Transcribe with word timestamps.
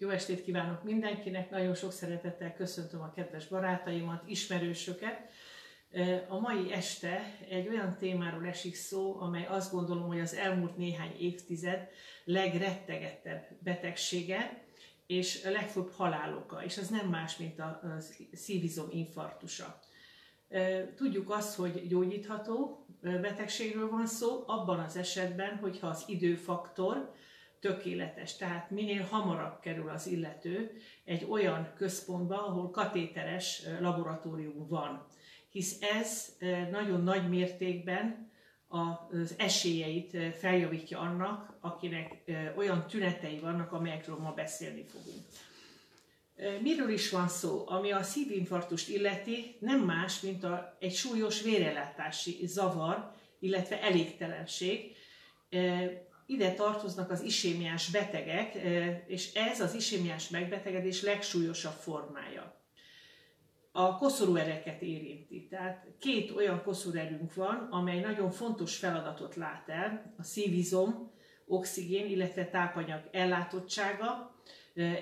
Jó 0.00 0.08
estét 0.08 0.42
kívánok 0.42 0.82
mindenkinek, 0.82 1.50
nagyon 1.50 1.74
sok 1.74 1.92
szeretettel 1.92 2.54
köszöntöm 2.54 3.00
a 3.00 3.10
kedves 3.10 3.46
barátaimat, 3.46 4.22
ismerősöket. 4.26 5.30
A 6.28 6.38
mai 6.38 6.72
este 6.72 7.36
egy 7.48 7.68
olyan 7.68 7.96
témáról 7.96 8.46
esik 8.46 8.74
szó, 8.74 9.20
amely 9.20 9.46
azt 9.46 9.72
gondolom, 9.72 10.06
hogy 10.06 10.20
az 10.20 10.34
elmúlt 10.34 10.76
néhány 10.76 11.16
évtized 11.18 11.88
legrettegettebb 12.24 13.46
betegsége, 13.58 14.64
és 15.06 15.44
a 15.44 15.50
legfőbb 15.50 15.90
haláloka, 15.90 16.64
és 16.64 16.78
az 16.78 16.88
nem 16.88 17.08
más, 17.08 17.36
mint 17.36 17.58
a 17.58 17.96
szívizom 18.32 18.88
infarktusa. 18.90 19.80
Tudjuk 20.96 21.30
azt, 21.30 21.56
hogy 21.56 21.86
gyógyítható 21.88 22.86
betegségről 23.00 23.90
van 23.90 24.06
szó, 24.06 24.44
abban 24.46 24.78
az 24.78 24.96
esetben, 24.96 25.56
hogyha 25.56 25.86
az 25.86 26.04
időfaktor, 26.06 27.14
tökéletes. 27.60 28.36
Tehát 28.36 28.70
minél 28.70 29.02
hamarabb 29.02 29.60
kerül 29.60 29.88
az 29.88 30.06
illető 30.06 30.80
egy 31.04 31.26
olyan 31.28 31.72
központba, 31.76 32.46
ahol 32.46 32.70
katéteres 32.70 33.62
laboratórium 33.80 34.66
van. 34.68 35.06
Hisz 35.50 35.76
ez 35.80 36.36
nagyon 36.70 37.02
nagy 37.02 37.28
mértékben 37.28 38.30
az 38.68 39.34
esélyeit 39.38 40.16
feljavítja 40.38 40.98
annak, 40.98 41.56
akinek 41.60 42.30
olyan 42.56 42.86
tünetei 42.86 43.38
vannak, 43.38 43.72
amelyekről 43.72 44.16
ma 44.16 44.32
beszélni 44.32 44.84
fogunk. 44.84 45.24
Miről 46.62 46.90
is 46.90 47.10
van 47.10 47.28
szó? 47.28 47.64
Ami 47.66 47.90
a 47.92 48.02
szívinfarktust 48.02 48.88
illeti, 48.88 49.56
nem 49.58 49.80
más, 49.80 50.20
mint 50.20 50.44
a, 50.44 50.76
egy 50.78 50.94
súlyos 50.94 51.42
vérellátási 51.42 52.38
zavar, 52.46 53.12
illetve 53.38 53.82
elégtelenség, 53.82 54.96
ide 56.30 56.54
tartoznak 56.54 57.10
az 57.10 57.22
isémiás 57.22 57.90
betegek, 57.90 58.54
és 59.06 59.34
ez 59.34 59.60
az 59.60 59.74
isémiás 59.74 60.28
megbetegedés 60.28 61.02
legsúlyosabb 61.02 61.78
formája. 61.80 62.58
A 63.72 63.96
koszorúereket 63.96 64.82
érinti. 64.82 65.46
Tehát 65.50 65.86
két 65.98 66.30
olyan 66.30 66.62
koszorúerünk 66.62 67.34
van, 67.34 67.68
amely 67.70 68.00
nagyon 68.00 68.30
fontos 68.30 68.76
feladatot 68.76 69.34
lát 69.34 69.68
el, 69.68 70.14
a 70.18 70.22
szívizom, 70.22 71.12
oxigén, 71.46 72.06
illetve 72.06 72.48
tápanyag 72.48 73.08
ellátottsága, 73.12 74.34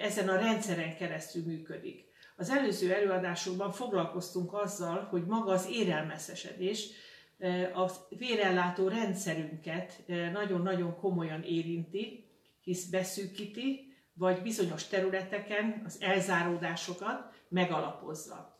ezen 0.00 0.28
a 0.28 0.38
rendszeren 0.38 0.96
keresztül 0.96 1.44
működik. 1.44 2.06
Az 2.36 2.50
előző 2.50 2.92
előadásokban 2.92 3.72
foglalkoztunk 3.72 4.54
azzal, 4.54 5.06
hogy 5.10 5.24
maga 5.24 5.52
az 5.52 5.68
érelmeszesedés, 5.70 6.88
a 7.74 7.90
vérellátó 8.18 8.88
rendszerünket 8.88 10.02
nagyon-nagyon 10.32 10.96
komolyan 10.96 11.42
érinti, 11.42 12.24
hisz 12.60 12.84
beszűkíti, 12.84 13.92
vagy 14.14 14.42
bizonyos 14.42 14.86
területeken 14.86 15.82
az 15.84 15.98
elzáródásokat 16.00 17.34
megalapozza. 17.48 18.56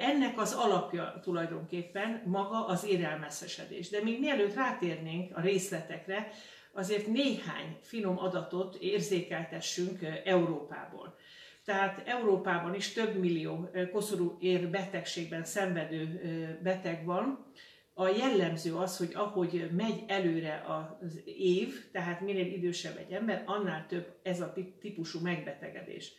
Ennek 0.00 0.38
az 0.38 0.52
alapja 0.52 1.18
tulajdonképpen 1.22 2.22
maga 2.26 2.66
az 2.66 2.84
érelmeszesedés. 2.84 3.88
De 3.88 4.02
még 4.02 4.20
mielőtt 4.20 4.54
rátérnénk 4.54 5.36
a 5.36 5.40
részletekre, 5.40 6.28
azért 6.72 7.06
néhány 7.06 7.78
finom 7.80 8.18
adatot 8.18 8.76
érzékeltessünk 8.80 9.98
Európából. 10.24 11.16
Tehát 11.64 12.08
Európában 12.08 12.74
is 12.74 12.92
több 12.92 13.16
millió 13.16 13.70
koszorú 13.92 14.36
ér 14.40 14.68
betegségben 14.68 15.44
szenvedő 15.44 16.20
beteg 16.62 17.04
van, 17.04 17.52
a 17.98 18.08
jellemző 18.08 18.74
az, 18.74 18.96
hogy 18.96 19.10
ahogy 19.14 19.70
megy 19.76 20.04
előre 20.06 20.64
az 21.00 21.20
év, 21.24 21.90
tehát 21.92 22.20
minél 22.20 22.52
idősebb 22.52 22.96
egy 22.96 23.12
ember, 23.12 23.42
annál 23.46 23.86
több 23.88 24.16
ez 24.22 24.40
a 24.40 24.54
típusú 24.80 25.20
megbetegedés. 25.20 26.12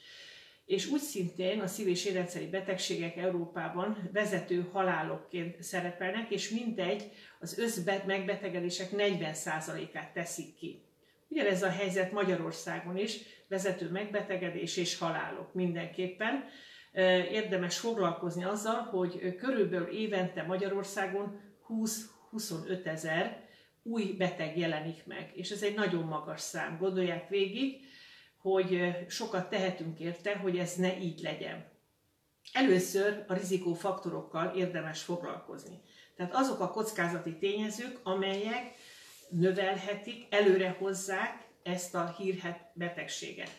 És 0.66 0.88
úgy 0.88 1.00
szintén 1.00 1.59
a 1.59 1.67
szív- 1.67 1.88
és 1.88 2.05
érrendszeri 2.05 2.48
betegségek 2.48 3.17
Európában 3.17 4.09
vezető 4.14 4.70
halálokként 4.72 5.64
szerepelnek, 5.64 6.31
és 6.31 6.49
mindegy 6.49 7.11
az 7.39 7.58
összbet 7.58 8.05
megbetegedések 8.05 8.89
40%-át 8.92 10.14
teszik 10.14 10.55
ki. 10.55 10.82
Ugyanez 11.27 11.64
a 11.64 11.70
helyzet 11.70 12.11
Magyarországon 12.11 12.98
is, 12.98 13.17
vezető 13.48 13.89
megbetegedés 13.89 14.77
és 14.77 14.98
halálok 14.98 15.54
mindenképpen. 15.54 16.43
Érdemes 17.32 17.80
foglalkozni 17.80 18.43
azzal, 18.43 18.76
hogy 18.76 19.36
körülbelül 19.36 19.87
évente 19.87 20.43
Magyarországon 20.43 21.46
20-25 21.70 22.86
ezer 22.86 23.45
új 23.83 24.04
beteg 24.04 24.58
jelenik 24.58 25.05
meg, 25.05 25.32
és 25.33 25.50
ez 25.50 25.61
egy 25.64 25.76
nagyon 25.76 26.04
magas 26.04 26.42
szám. 26.42 26.78
Gondolják 26.78 27.30
végig, 27.30 27.86
hogy 28.38 28.95
sokat 29.08 29.50
tehetünk 29.50 30.00
érte, 30.00 30.38
hogy 30.38 30.58
ez 30.58 30.76
ne 30.76 31.00
így 31.00 31.20
legyen. 31.20 31.66
Először 32.54 33.23
a 33.28 33.33
rizikófaktorokkal 33.33 34.55
érdemes 34.55 35.02
foglalkozni. 35.02 35.82
Tehát 36.16 36.36
azok 36.36 36.60
a 36.60 36.72
kockázati 36.72 37.38
tényezők, 37.38 37.99
amelyek 38.04 38.76
növelhetik, 39.30 40.26
előrehozzák 40.30 41.48
ezt 41.64 41.95
a 41.95 42.16
hírhet 42.17 42.72
betegséget. 42.73 43.52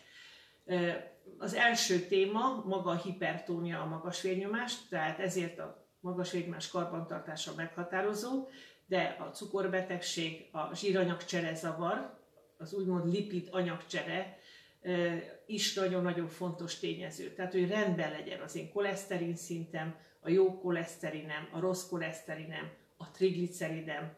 Az 1.38 1.54
első 1.54 1.98
téma 1.98 2.62
maga 2.66 2.90
a 2.90 3.02
hipertónia, 3.02 3.80
a 3.80 3.86
magas 3.86 4.22
vérnyomás, 4.22 4.74
tehát 4.88 5.18
ezért 5.18 5.58
a 5.58 5.87
magas 6.00 6.30
végmás 6.30 6.68
karbantartása 6.68 7.52
meghatározó, 7.56 8.48
de 8.86 9.16
a 9.20 9.24
cukorbetegség, 9.24 10.48
a 10.52 10.74
zsíranyagcsere 10.74 11.54
zavar, 11.54 12.18
az 12.58 12.72
úgymond 12.72 13.12
lipid 13.12 13.48
anyagcsere 13.50 14.38
is 15.46 15.74
nagyon-nagyon 15.74 16.28
fontos 16.28 16.78
tényező. 16.78 17.32
Tehát, 17.32 17.52
hogy 17.52 17.68
rendben 17.68 18.10
legyen 18.10 18.40
az 18.40 18.56
én 18.56 18.72
koleszterin 18.72 19.36
szintem, 19.36 19.96
a 20.20 20.30
jó 20.30 20.58
koleszterinem, 20.58 21.48
a 21.52 21.60
rossz 21.60 21.88
koleszterinem, 21.88 22.70
a 22.96 23.10
trigliceridem. 23.10 24.16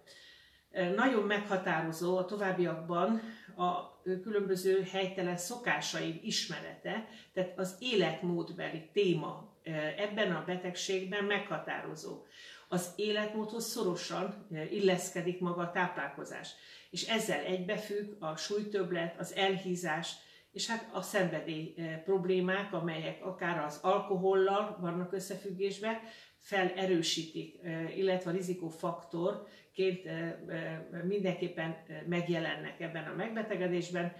Nagyon 0.96 1.22
meghatározó 1.26 2.16
a 2.16 2.24
továbbiakban 2.24 3.20
a 3.56 4.00
különböző 4.02 4.82
helytelen 4.82 5.36
szokásaim 5.36 6.20
ismerete, 6.22 7.08
tehát 7.32 7.58
az 7.58 7.76
életmódbeli 7.78 8.88
téma 8.92 9.49
ebben 9.96 10.32
a 10.32 10.44
betegségben 10.46 11.24
meghatározó. 11.24 12.22
Az 12.68 12.92
életmódhoz 12.96 13.66
szorosan 13.66 14.46
illeszkedik 14.70 15.40
maga 15.40 15.60
a 15.60 15.70
táplálkozás, 15.70 16.54
és 16.90 17.08
ezzel 17.08 17.44
egybefügg 17.44 18.22
a 18.22 18.36
súlytöblet, 18.36 19.18
az 19.18 19.34
elhízás, 19.34 20.14
és 20.52 20.66
hát 20.66 20.88
a 20.92 21.02
szenvedély 21.02 21.74
problémák, 22.04 22.72
amelyek 22.72 23.24
akár 23.24 23.64
az 23.64 23.78
alkohollal 23.82 24.76
vannak 24.80 25.12
összefüggésben, 25.12 25.98
felerősítik, 26.38 27.58
illetve 27.96 28.30
a 28.30 28.32
rizikófaktorként 28.32 30.08
mindenképpen 31.04 31.76
megjelennek 32.06 32.80
ebben 32.80 33.04
a 33.04 33.14
megbetegedésben, 33.14 34.12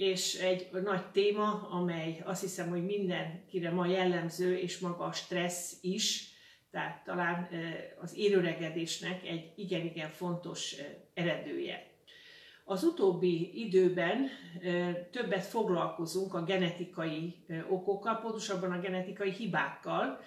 és 0.00 0.34
egy 0.34 0.68
nagy 0.82 1.10
téma, 1.10 1.68
amely 1.70 2.22
azt 2.24 2.40
hiszem, 2.40 2.68
hogy 2.68 2.84
mindenkire 2.84 3.70
ma 3.70 3.86
jellemző, 3.86 4.58
és 4.58 4.78
maga 4.78 5.04
a 5.04 5.12
stressz 5.12 5.78
is, 5.80 6.32
tehát 6.70 7.04
talán 7.04 7.48
az 8.00 8.16
érőregedésnek 8.16 9.26
egy 9.26 9.52
igen-igen 9.56 10.10
fontos 10.10 10.74
eredője. 11.14 11.86
Az 12.64 12.84
utóbbi 12.84 13.60
időben 13.64 14.28
többet 15.10 15.44
foglalkozunk 15.44 16.34
a 16.34 16.44
genetikai 16.44 17.44
okokkal, 17.68 18.20
pontosabban 18.20 18.72
a 18.72 18.80
genetikai 18.80 19.30
hibákkal 19.30 20.20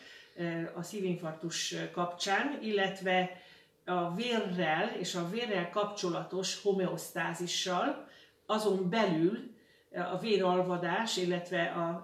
a 0.75 0.83
szívinfarktus 0.83 1.75
kapcsán, 1.91 2.59
illetve 2.61 3.41
a 3.85 4.15
vérrel 4.15 4.95
és 4.99 5.15
a 5.15 5.29
vérrel 5.29 5.69
kapcsolatos 5.69 6.61
homeosztázissal, 6.61 8.07
azon 8.45 8.89
belül 8.89 9.52
a 9.95 10.17
véralvadás, 10.17 11.17
illetve 11.17 11.63
a 11.63 12.03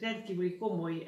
rendkívüli 0.00 0.56
komoly 0.56 1.06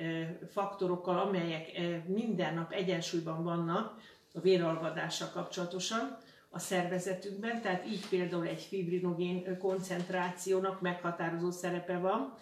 faktorokkal, 0.52 1.18
amelyek 1.18 1.80
minden 2.06 2.54
nap 2.54 2.72
egyensúlyban 2.72 3.44
vannak 3.44 4.00
a 4.34 4.40
véralvadással 4.40 5.30
kapcsolatosan 5.32 6.18
a 6.50 6.58
szervezetünkben, 6.58 7.60
tehát 7.60 7.86
így 7.86 8.08
például 8.08 8.46
egy 8.46 8.60
fibrinogén 8.60 9.58
koncentrációnak 9.58 10.80
meghatározó 10.80 11.50
szerepe 11.50 11.98
van. 11.98 12.34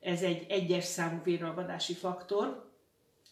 Ez 0.00 0.22
egy 0.22 0.46
egyes 0.48 0.84
számú 0.84 1.20
véralvadási 1.22 1.94
faktor 1.94 2.70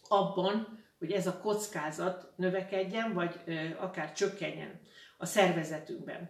abban, 0.07 0.83
hogy 0.99 1.11
ez 1.11 1.27
a 1.27 1.39
kockázat 1.39 2.31
növekedjen, 2.35 3.13
vagy 3.13 3.39
akár 3.79 4.13
csökkenjen 4.13 4.79
a 5.17 5.25
szervezetünkben. 5.25 6.29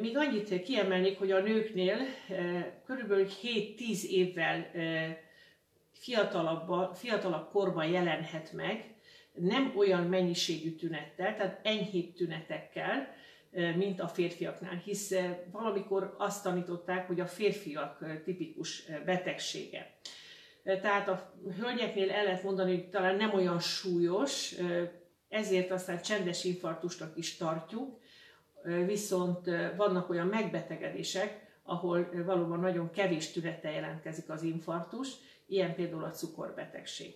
Még 0.00 0.16
annyit 0.16 0.62
kiemelnék, 0.62 1.18
hogy 1.18 1.30
a 1.30 1.40
nőknél 1.40 1.98
eh, 2.28 2.66
körülbelül 2.86 3.26
7-10 3.42 4.02
évvel 4.02 4.70
eh, 4.72 5.16
fiatalabb, 5.92 6.94
fiatalabb 6.94 7.50
korban 7.50 7.86
jelenhet 7.86 8.52
meg, 8.52 8.94
nem 9.34 9.72
olyan 9.76 10.02
mennyiségű 10.02 10.74
tünettel, 10.74 11.36
tehát 11.36 11.60
enyhébb 11.62 12.12
tünetekkel, 12.14 13.14
mint 13.76 14.00
a 14.00 14.08
férfiaknál, 14.08 14.76
hisz 14.84 15.14
valamikor 15.50 16.14
azt 16.18 16.42
tanították, 16.42 17.06
hogy 17.06 17.20
a 17.20 17.26
férfiak 17.26 18.22
tipikus 18.24 18.84
betegsége. 19.04 19.90
Tehát 20.62 21.08
a 21.08 21.32
hölgyeknél 21.60 22.10
el 22.10 22.24
lehet 22.24 22.42
mondani, 22.42 22.74
hogy 22.74 22.88
talán 22.88 23.16
nem 23.16 23.34
olyan 23.34 23.60
súlyos, 23.60 24.54
ezért 25.28 25.70
aztán 25.70 26.02
csendes 26.02 26.44
infarktusnak 26.44 27.16
is 27.16 27.36
tartjuk, 27.36 28.00
viszont 28.86 29.50
vannak 29.76 30.10
olyan 30.10 30.26
megbetegedések, 30.26 31.50
ahol 31.62 32.08
valóban 32.26 32.60
nagyon 32.60 32.90
kevés 32.90 33.30
tünete 33.32 33.70
jelentkezik 33.70 34.30
az 34.30 34.42
infarktus, 34.42 35.08
ilyen 35.46 35.74
például 35.74 36.04
a 36.04 36.10
cukorbetegség. 36.10 37.14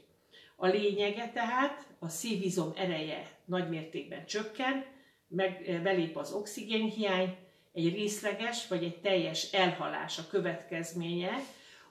A 0.57 0.67
lényege 0.67 1.31
tehát, 1.35 1.87
a 1.99 2.09
szívizom 2.09 2.73
ereje 2.77 3.31
nagymértékben 3.45 4.27
csökken, 4.27 4.85
meg 5.29 5.81
belép 5.83 6.17
az 6.17 6.33
oxigénhiány, 6.33 7.37
egy 7.73 7.95
részleges 7.95 8.69
vagy 8.69 8.85
egy 8.85 9.01
teljes 9.01 9.53
elhalás 9.53 10.19
a 10.19 10.27
következménye 10.31 11.33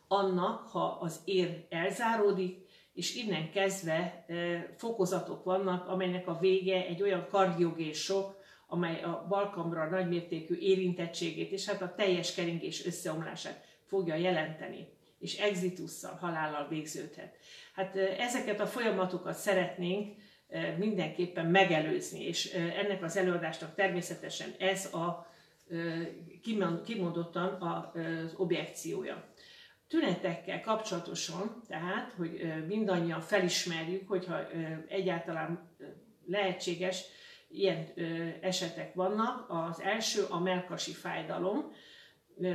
annak, 0.07 0.67
ha 0.67 0.97
az 1.01 1.19
ér 1.25 1.65
elzáródik, 1.69 2.65
és 2.93 3.15
innen 3.15 3.51
kezdve 3.51 4.25
fokozatok 4.77 5.43
vannak, 5.43 5.87
amelynek 5.87 6.27
a 6.27 6.37
vége 6.39 6.85
egy 6.85 7.01
olyan 7.01 7.27
kardiogésok, 7.29 8.43
amely 8.67 9.01
a 9.01 9.25
balkamra 9.29 9.89
nagymértékű 9.89 10.57
érintettségét 10.57 11.51
és 11.51 11.65
hát 11.65 11.81
a 11.81 11.93
teljes 11.95 12.33
keringés 12.33 12.85
összeomlását 12.85 13.65
fogja 13.85 14.15
jelenteni, 14.15 14.87
és 15.19 15.37
exitusszal, 15.37 16.17
halállal 16.21 16.67
végződhet. 16.67 17.35
Hát 17.73 17.95
ezeket 17.95 18.59
a 18.59 18.67
folyamatokat 18.67 19.35
szeretnénk 19.35 20.15
mindenképpen 20.77 21.45
megelőzni, 21.45 22.23
és 22.23 22.53
ennek 22.53 23.03
az 23.03 23.17
előadásnak 23.17 23.75
természetesen 23.75 24.53
ez 24.59 24.93
a 24.93 25.27
kimondottan 26.85 27.61
az 27.61 28.33
objekciója. 28.37 29.33
Tünetekkel 29.87 30.61
kapcsolatosan, 30.61 31.61
tehát, 31.67 32.11
hogy 32.11 32.53
mindannyian 32.67 33.21
felismerjük, 33.21 34.07
hogyha 34.07 34.49
egyáltalán 34.87 35.69
lehetséges, 36.25 37.03
ilyen 37.59 37.93
esetek 38.41 38.93
vannak. 38.93 39.45
Az 39.49 39.81
első 39.81 40.25
a 40.29 40.39
melkasi 40.39 40.91
fájdalom, 40.91 41.71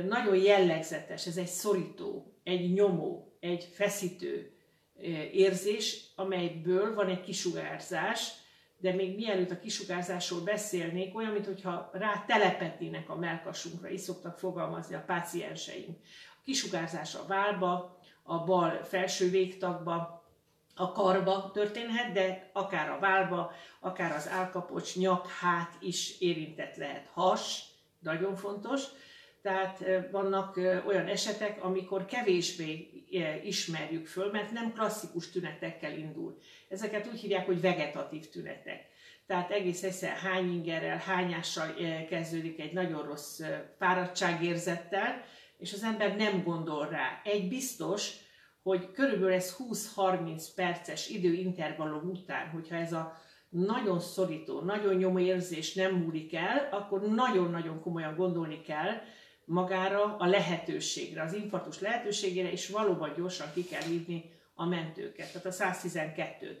nagyon 0.07 0.35
jellegzetes, 0.35 1.27
ez 1.27 1.37
egy 1.37 1.47
szorító, 1.47 2.33
egy 2.43 2.73
nyomó, 2.73 3.37
egy 3.39 3.63
feszítő 3.63 4.55
érzés, 5.31 6.05
amelyből 6.15 6.93
van 6.93 7.07
egy 7.07 7.21
kisugárzás, 7.21 8.31
de 8.77 8.93
még 8.93 9.15
mielőtt 9.15 9.51
a 9.51 9.59
kisugárzásról 9.59 10.41
beszélnék, 10.41 11.15
olyan, 11.15 11.31
mintha 11.31 11.89
rá 11.93 12.23
telepetnének 12.27 13.09
a 13.09 13.15
melkasunkra, 13.15 13.89
így 13.89 13.99
szoktak 13.99 14.37
fogalmazni 14.37 14.95
a 14.95 15.03
pácienseink. 15.05 15.97
A 16.37 16.41
kisugárzás 16.43 17.15
a 17.15 17.25
válba, 17.27 17.99
a 18.23 18.43
bal 18.43 18.83
felső 18.83 19.29
végtagba, 19.29 20.20
a 20.81 20.91
karba 20.91 21.51
történhet, 21.53 22.11
de 22.11 22.49
akár 22.53 22.89
a 22.89 22.99
válba, 22.99 23.53
akár 23.79 24.15
az 24.15 24.29
állkapocs, 24.29 24.95
nyak, 24.95 25.27
hát 25.27 25.75
is 25.79 26.19
érintett 26.19 26.75
lehet. 26.75 27.07
Has, 27.13 27.63
nagyon 27.99 28.35
fontos. 28.35 28.83
Tehát 29.41 29.83
vannak 30.11 30.57
olyan 30.85 31.07
esetek, 31.07 31.63
amikor 31.63 32.05
kevésbé 32.05 32.89
ismerjük 33.43 34.07
föl, 34.07 34.31
mert 34.31 34.51
nem 34.51 34.73
klasszikus 34.73 35.31
tünetekkel 35.31 35.97
indul. 35.97 36.37
Ezeket 36.69 37.07
úgy 37.07 37.19
hívják, 37.19 37.45
hogy 37.45 37.61
vegetatív 37.61 38.29
tünetek. 38.29 38.89
Tehát 39.27 39.51
egész 39.51 39.83
egyszer 39.83 40.17
hányingerrel, 40.17 40.97
hányással 40.97 41.73
kezdődik 42.09 42.59
egy 42.59 42.73
nagyon 42.73 43.03
rossz 43.03 43.41
fáradtságérzettel, 43.77 45.23
és 45.57 45.73
az 45.73 45.83
ember 45.83 46.15
nem 46.15 46.43
gondol 46.43 46.87
rá. 46.87 47.21
Egy 47.23 47.47
biztos, 47.47 48.11
hogy 48.63 48.91
körülbelül 48.91 49.33
ez 49.33 49.55
20-30 49.95 50.45
perces 50.55 51.09
időintervallum 51.09 52.09
után, 52.09 52.49
hogyha 52.49 52.75
ez 52.75 52.93
a 52.93 53.19
nagyon 53.49 53.99
szorító, 53.99 54.59
nagyon 54.59 54.95
nyomó 54.95 55.19
érzés 55.19 55.73
nem 55.73 55.95
múlik 55.95 56.35
el, 56.35 56.67
akkor 56.71 57.01
nagyon-nagyon 57.01 57.81
komolyan 57.81 58.15
gondolni 58.15 58.61
kell 58.61 59.01
magára 59.45 60.15
a 60.17 60.25
lehetőségre, 60.25 61.21
az 61.21 61.33
infarktus 61.33 61.79
lehetőségére, 61.79 62.51
és 62.51 62.69
valóban 62.69 63.13
gyorsan 63.17 63.47
ki 63.53 63.63
kell 63.63 63.81
hívni 63.81 64.31
a 64.53 64.65
mentőket, 64.65 65.31
tehát 65.31 65.45
a 65.45 65.63
112-t. 65.63 66.57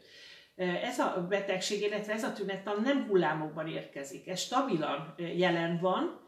Ez 0.83 0.99
a 0.99 1.25
betegség, 1.29 1.81
illetve 1.81 2.13
ez 2.13 2.23
a 2.23 2.33
tünet 2.33 2.69
nem 2.83 3.05
hullámokban 3.07 3.67
érkezik, 3.67 4.27
ez 4.27 4.39
stabilan 4.39 5.13
jelen 5.17 5.79
van. 5.79 6.19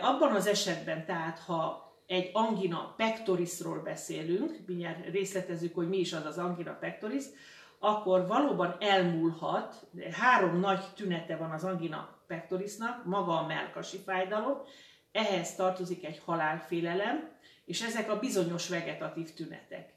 Abban 0.00 0.34
az 0.34 0.46
esetben 0.46 1.04
tehát, 1.04 1.38
ha 1.38 1.89
egy 2.10 2.30
angina 2.32 2.94
pectorisról 2.96 3.78
beszélünk, 3.78 4.58
mindjárt 4.66 5.10
részletezzük, 5.10 5.74
hogy 5.74 5.88
mi 5.88 5.98
is 5.98 6.12
az 6.12 6.24
az 6.24 6.38
angina 6.38 6.72
pectoris, 6.72 7.24
akkor 7.78 8.26
valóban 8.26 8.76
elmúlhat, 8.80 9.86
három 10.12 10.60
nagy 10.60 10.84
tünete 10.94 11.36
van 11.36 11.50
az 11.50 11.64
angina 11.64 12.18
pectorisnak, 12.26 13.04
maga 13.04 13.38
a 13.38 13.46
melkasi 13.46 13.98
fájdalom, 13.98 14.58
ehhez 15.12 15.54
tartozik 15.54 16.04
egy 16.04 16.20
halálfélelem, 16.24 17.28
és 17.64 17.82
ezek 17.82 18.10
a 18.10 18.18
bizonyos 18.18 18.68
vegetatív 18.68 19.30
tünetek. 19.34 19.92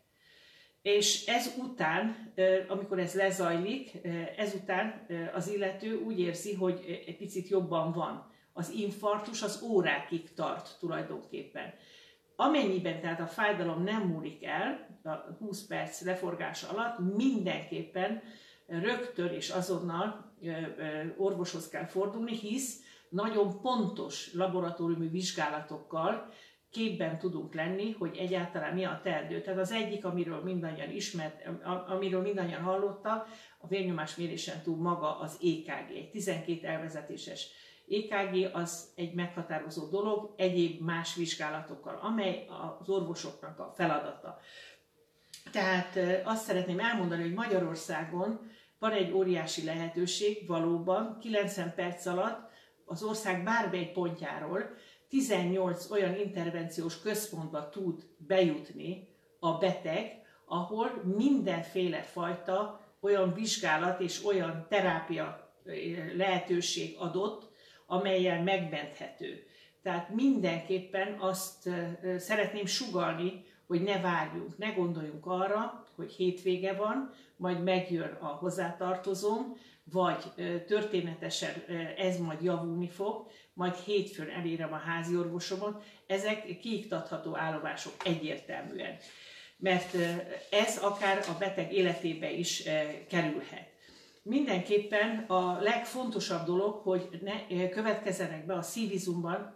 És 0.82 1.26
ez 1.26 1.54
után, 1.58 2.34
amikor 2.68 3.00
ez 3.00 3.14
lezajlik, 3.14 3.92
ezután 4.38 5.08
az 5.34 5.48
illető 5.48 5.96
úgy 5.96 6.20
érzi, 6.20 6.54
hogy 6.54 7.04
egy 7.08 7.18
picit 7.18 7.48
jobban 7.48 7.92
van. 7.92 8.32
Az 8.54 8.70
infarktus 8.70 9.42
az 9.42 9.62
órákig 9.62 10.34
tart 10.34 10.78
tulajdonképpen. 10.80 11.74
Amennyiben 12.36 13.02
tehát 13.02 13.20
a 13.20 13.28
fájdalom 13.28 13.84
nem 13.84 14.02
múlik 14.02 14.44
el, 14.44 14.88
a 15.04 15.10
20 15.40 15.66
perc 15.66 16.02
leforgása 16.02 16.70
alatt 16.70 17.16
mindenképpen 17.16 18.22
rögtön 18.68 19.34
és 19.34 19.50
azonnal 19.50 20.34
orvoshoz 21.18 21.70
kell 21.70 21.86
fordulni, 21.86 22.36
hisz 22.36 22.82
nagyon 23.10 23.62
pontos 23.62 24.34
laboratóriumi 24.34 25.08
vizsgálatokkal 25.08 26.30
képben 26.74 27.20
tudunk 27.20 27.54
lenni, 27.54 27.92
hogy 27.92 28.18
egyáltalán 28.18 28.74
mi 28.74 28.84
a 28.84 29.00
teendő. 29.04 29.42
Tehát 29.42 29.60
az 29.60 29.72
egyik, 29.72 30.06
amiről 30.06 30.44
mindannyian 30.44 30.92
ismert, 30.92 31.50
amiről 31.88 32.22
mindannyian 32.22 32.62
hallotta, 32.62 33.26
a 33.58 33.68
vérnyomás 33.68 34.16
mérésen 34.16 34.62
túl 34.62 34.78
maga 34.78 35.20
az 35.20 35.38
EKG, 35.42 35.96
egy 35.96 36.10
12 36.12 36.68
elvezetéses 36.68 37.48
EKG 37.90 38.50
az 38.54 38.92
egy 38.96 39.14
meghatározó 39.14 39.88
dolog, 39.88 40.34
egyéb 40.38 40.82
más 40.82 41.16
vizsgálatokkal, 41.16 42.00
amely 42.02 42.46
az 42.80 42.90
orvosoknak 42.90 43.60
a 43.60 43.74
feladata. 43.76 44.40
Tehát 45.52 46.00
azt 46.24 46.44
szeretném 46.44 46.80
elmondani, 46.80 47.22
hogy 47.22 47.34
Magyarországon 47.34 48.52
van 48.80 48.92
egy 48.92 49.12
óriási 49.12 49.64
lehetőség, 49.64 50.48
valóban 50.48 51.18
90 51.22 51.74
perc 51.76 52.06
alatt 52.06 52.52
az 52.86 53.04
ország 53.04 53.44
bármely 53.44 53.92
pontjáról 53.92 54.76
18 55.10 55.92
olyan 55.92 56.16
intervenciós 56.16 57.02
központba 57.02 57.70
tud 57.70 58.04
bejutni 58.18 59.08
a 59.40 59.58
beteg, 59.58 60.22
ahol 60.46 61.02
mindenféle 61.16 62.02
fajta 62.02 62.82
olyan 63.00 63.34
vizsgálat 63.34 64.00
és 64.00 64.26
olyan 64.26 64.66
terápia 64.70 65.54
lehetőség 66.16 66.96
adott, 67.00 67.52
amelyel 67.94 68.44
megmenthető. 68.44 69.48
Tehát 69.82 70.10
mindenképpen 70.10 71.18
azt 71.20 71.70
szeretném 72.18 72.66
sugalni, 72.66 73.46
hogy 73.68 73.82
ne 73.82 74.02
várjunk, 74.02 74.58
ne 74.58 74.70
gondoljunk 74.70 75.26
arra, 75.26 75.88
hogy 75.96 76.12
hétvége 76.12 76.74
van, 76.74 77.14
majd 77.36 77.64
megjön 77.64 78.18
a 78.22 78.26
hozzátartozóm, 78.26 79.58
vagy 79.92 80.32
történetesen 80.68 81.54
ez 81.98 82.20
majd 82.20 82.42
javulni 82.42 82.90
fog, 82.90 83.28
majd 83.54 83.76
hétfőn 83.76 84.30
elérem 84.30 84.74
a 84.74 84.78
házi 84.78 85.16
orvosomot. 85.18 85.84
Ezek 86.08 86.60
kiiktatható 86.60 87.38
állomások 87.38 87.94
egyértelműen, 88.06 88.98
mert 89.58 89.96
ez 90.50 90.78
akár 90.78 91.18
a 91.18 91.38
beteg 91.40 91.74
életébe 91.74 92.32
is 92.32 92.64
kerülhet 93.10 93.73
mindenképpen 94.24 95.18
a 95.28 95.62
legfontosabb 95.62 96.46
dolog, 96.46 96.76
hogy 96.76 97.10
ne 97.48 97.70
következzenek 97.70 98.46
be 98.46 98.54
a 98.54 98.62
szívizumban 98.62 99.54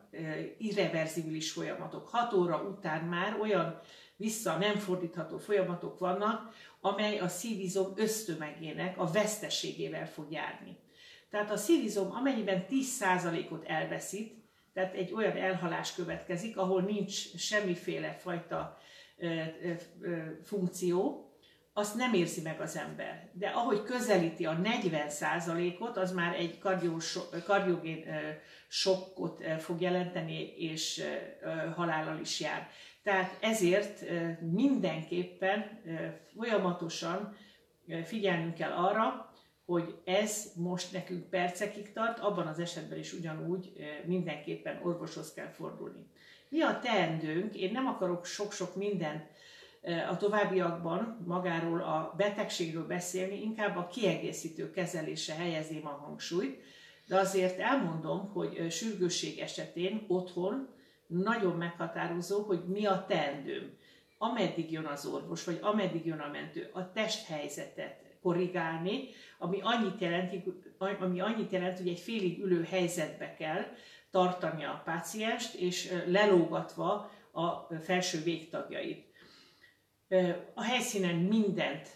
irreverzibilis 0.57 1.51
folyamatok. 1.51 2.07
Hat 2.07 2.33
óra 2.33 2.61
után 2.61 3.03
már 3.03 3.39
olyan 3.39 3.79
vissza 4.15 4.57
nem 4.57 4.75
fordítható 4.75 5.37
folyamatok 5.37 5.99
vannak, 5.99 6.53
amely 6.81 7.19
a 7.19 7.27
szívizom 7.27 7.93
ösztömegének 7.95 8.97
a 8.97 9.11
veszteségével 9.11 10.07
fog 10.07 10.31
járni. 10.31 10.77
Tehát 11.29 11.51
a 11.51 11.57
szívizom 11.57 12.11
amennyiben 12.11 12.65
10%-ot 12.69 13.65
elveszít, 13.65 14.35
tehát 14.73 14.93
egy 14.93 15.13
olyan 15.13 15.37
elhalás 15.37 15.93
következik, 15.93 16.57
ahol 16.57 16.81
nincs 16.81 17.35
semmiféle 17.35 18.11
fajta 18.13 18.77
funkció, 20.43 21.26
azt 21.77 21.95
nem 21.95 22.13
érzi 22.13 22.41
meg 22.41 22.61
az 22.61 22.77
ember. 22.77 23.29
De 23.33 23.47
ahogy 23.47 23.83
közelíti 23.83 24.45
a 24.45 24.59
40%-ot, 24.63 25.97
az 25.97 26.11
már 26.11 26.35
egy 26.35 26.59
kardiogén 27.45 28.05
sokkot 28.67 29.43
fog 29.59 29.81
jelenteni, 29.81 30.53
és 30.57 31.03
halállal 31.75 32.19
is 32.19 32.39
jár. 32.39 32.69
Tehát 33.03 33.37
ezért 33.39 34.03
mindenképpen 34.39 35.81
folyamatosan 36.37 37.35
figyelnünk 38.03 38.53
kell 38.53 38.71
arra, 38.71 39.33
hogy 39.65 39.95
ez 40.05 40.51
most 40.55 40.91
nekünk 40.91 41.29
percekig 41.29 41.93
tart, 41.93 42.19
abban 42.19 42.47
az 42.47 42.59
esetben 42.59 42.99
is 42.99 43.13
ugyanúgy 43.13 43.73
mindenképpen 44.05 44.79
orvoshoz 44.83 45.33
kell 45.33 45.49
fordulni. 45.49 46.05
Mi 46.49 46.61
a 46.61 46.79
teendőnk? 46.79 47.55
Én 47.55 47.71
nem 47.71 47.87
akarok 47.87 48.25
sok-sok 48.25 48.75
mindent 48.75 49.25
a 50.09 50.17
továbbiakban 50.17 51.23
magáról 51.25 51.81
a 51.81 52.13
betegségről 52.17 52.87
beszélni, 52.87 53.41
inkább 53.41 53.77
a 53.77 53.87
kiegészítő 53.87 54.71
kezelése 54.71 55.33
helyezném 55.33 55.87
a 55.87 55.89
hangsúlyt, 56.05 56.61
de 57.07 57.17
azért 57.17 57.59
elmondom, 57.59 58.31
hogy 58.33 58.71
sürgősség 58.71 59.39
esetén 59.39 60.05
otthon 60.07 60.67
nagyon 61.07 61.57
meghatározó, 61.57 62.41
hogy 62.41 62.63
mi 62.67 62.85
a 62.85 63.05
teendőm. 63.07 63.77
Ameddig 64.17 64.71
jön 64.71 64.85
az 64.85 65.05
orvos, 65.05 65.43
vagy 65.43 65.59
ameddig 65.61 66.05
jön 66.05 66.19
a 66.19 66.29
mentő, 66.31 66.69
a 66.73 66.91
testhelyzetet 66.91 68.05
korrigálni, 68.21 69.09
ami 69.37 69.59
annyit 69.61 70.01
jelent, 70.01 70.33
ami 70.99 71.19
annyit 71.19 71.51
jelent, 71.51 71.77
hogy 71.77 71.87
egy 71.87 71.99
félig 71.99 72.43
ülő 72.43 72.63
helyzetbe 72.63 73.33
kell 73.33 73.65
tartani 74.11 74.63
a 74.63 74.81
pácienst, 74.85 75.53
és 75.53 75.91
lelógatva 76.05 77.11
a 77.31 77.67
felső 77.83 78.23
végtagjait. 78.23 79.06
A 80.53 80.63
helyszínen 80.63 81.15
mindent, 81.15 81.87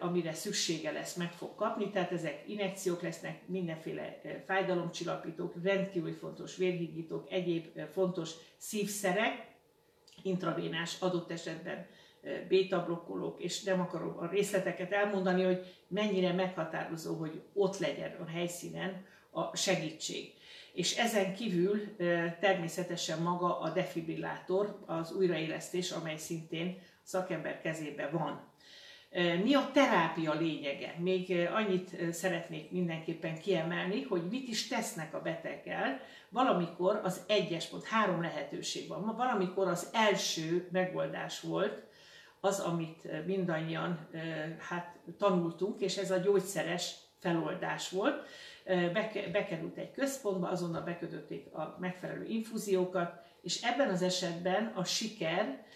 amire 0.00 0.32
szüksége 0.32 0.90
lesz, 0.90 1.14
meg 1.14 1.32
fog 1.32 1.54
kapni, 1.54 1.90
tehát 1.90 2.12
ezek 2.12 2.42
injekciók 2.46 3.02
lesznek, 3.02 3.40
mindenféle 3.46 4.20
fájdalomcsillapítók, 4.46 5.54
rendkívül 5.62 6.12
fontos 6.12 6.56
vérhigítók, 6.56 7.32
egyéb 7.32 7.80
fontos 7.92 8.30
szívszerek, 8.56 9.46
intravénás 10.22 10.96
adott 11.00 11.30
esetben 11.30 11.86
béta-blokkolók, 12.48 13.42
és 13.42 13.62
nem 13.62 13.80
akarom 13.80 14.18
a 14.18 14.26
részleteket 14.26 14.92
elmondani, 14.92 15.42
hogy 15.42 15.74
mennyire 15.88 16.32
meghatározó, 16.32 17.14
hogy 17.14 17.42
ott 17.52 17.78
legyen 17.78 18.16
a 18.20 18.28
helyszínen 18.28 19.06
a 19.30 19.56
segítség. 19.56 20.32
És 20.72 20.96
ezen 20.96 21.34
kívül 21.34 21.96
természetesen 22.40 23.22
maga 23.22 23.60
a 23.60 23.70
defibrillátor, 23.70 24.78
az 24.86 25.12
újraélesztés, 25.12 25.90
amely 25.90 26.16
szintén 26.16 26.78
szakember 27.08 27.60
kezében 27.60 28.10
van. 28.12 28.40
Mi 29.42 29.54
a 29.54 29.70
terápia 29.72 30.32
lényege? 30.32 30.94
Még 30.98 31.48
annyit 31.52 32.12
szeretnék 32.12 32.70
mindenképpen 32.70 33.38
kiemelni, 33.38 34.02
hogy 34.02 34.22
mit 34.30 34.48
is 34.48 34.68
tesznek 34.68 35.14
a 35.14 35.20
beteggel. 35.20 36.00
Valamikor 36.28 37.00
az 37.04 37.24
egyes 37.26 37.66
pont, 37.66 37.84
három 37.84 38.22
lehetőség 38.22 38.88
van. 38.88 39.16
Valamikor 39.16 39.68
az 39.68 39.90
első 39.92 40.68
megoldás 40.72 41.40
volt, 41.40 41.82
az, 42.40 42.60
amit 42.60 43.26
mindannyian 43.26 44.08
hát, 44.58 44.96
tanultunk, 45.18 45.80
és 45.80 45.96
ez 45.96 46.10
a 46.10 46.16
gyógyszeres 46.16 46.94
feloldás 47.18 47.90
volt. 47.90 48.26
Bekerült 49.32 49.76
egy 49.76 49.92
központba, 49.92 50.48
azonnal 50.48 50.82
bekötötték 50.82 51.54
a 51.54 51.76
megfelelő 51.80 52.24
infúziókat, 52.24 53.26
és 53.42 53.62
ebben 53.62 53.88
az 53.88 54.02
esetben 54.02 54.72
a 54.74 54.84
siker 54.84 55.66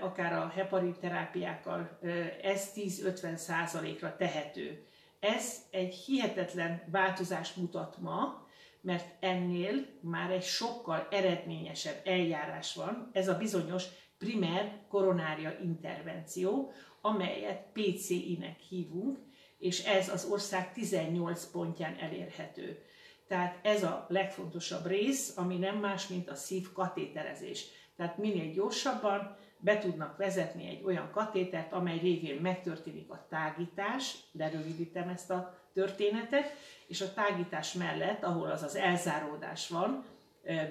akár 0.00 0.32
a 0.32 0.48
heparinterápiákkal, 0.54 1.98
ez 2.42 2.72
10-50 2.74 3.36
százalékra 3.36 4.16
tehető. 4.16 4.86
Ez 5.20 5.56
egy 5.70 5.94
hihetetlen 5.94 6.82
változást 6.90 7.56
mutat 7.56 7.98
ma, 7.98 8.46
mert 8.80 9.14
ennél 9.20 9.86
már 10.00 10.30
egy 10.30 10.44
sokkal 10.44 11.08
eredményesebb 11.10 12.00
eljárás 12.04 12.74
van, 12.74 13.10
ez 13.12 13.28
a 13.28 13.36
bizonyos 13.36 13.84
primer 14.18 14.80
koronária 14.88 15.58
intervenció, 15.62 16.72
amelyet 17.00 17.66
PCI-nek 17.72 18.58
hívunk, 18.58 19.18
és 19.58 19.84
ez 19.84 20.08
az 20.08 20.24
ország 20.24 20.72
18 20.72 21.44
pontján 21.44 21.96
elérhető. 22.00 22.82
Tehát 23.28 23.58
ez 23.62 23.82
a 23.82 24.06
legfontosabb 24.08 24.86
rész, 24.86 25.36
ami 25.36 25.56
nem 25.56 25.76
más, 25.76 26.06
mint 26.06 26.30
a 26.30 26.34
szív 26.34 26.72
katéterezés. 26.72 27.64
Tehát 27.96 28.18
minél 28.18 28.52
gyorsabban, 28.52 29.36
be 29.58 29.78
tudnak 29.78 30.16
vezetni 30.16 30.68
egy 30.68 30.82
olyan 30.84 31.10
katétert, 31.10 31.72
amely 31.72 31.98
révén 31.98 32.40
megtörténik 32.40 33.10
a 33.10 33.26
tágítás, 33.28 34.16
lerövidítem 34.32 35.08
ezt 35.08 35.30
a 35.30 35.58
történetet, 35.72 36.54
és 36.86 37.00
a 37.00 37.12
tágítás 37.12 37.72
mellett, 37.72 38.22
ahol 38.22 38.50
az 38.50 38.62
az 38.62 38.76
elzáródás 38.76 39.68
van, 39.68 40.04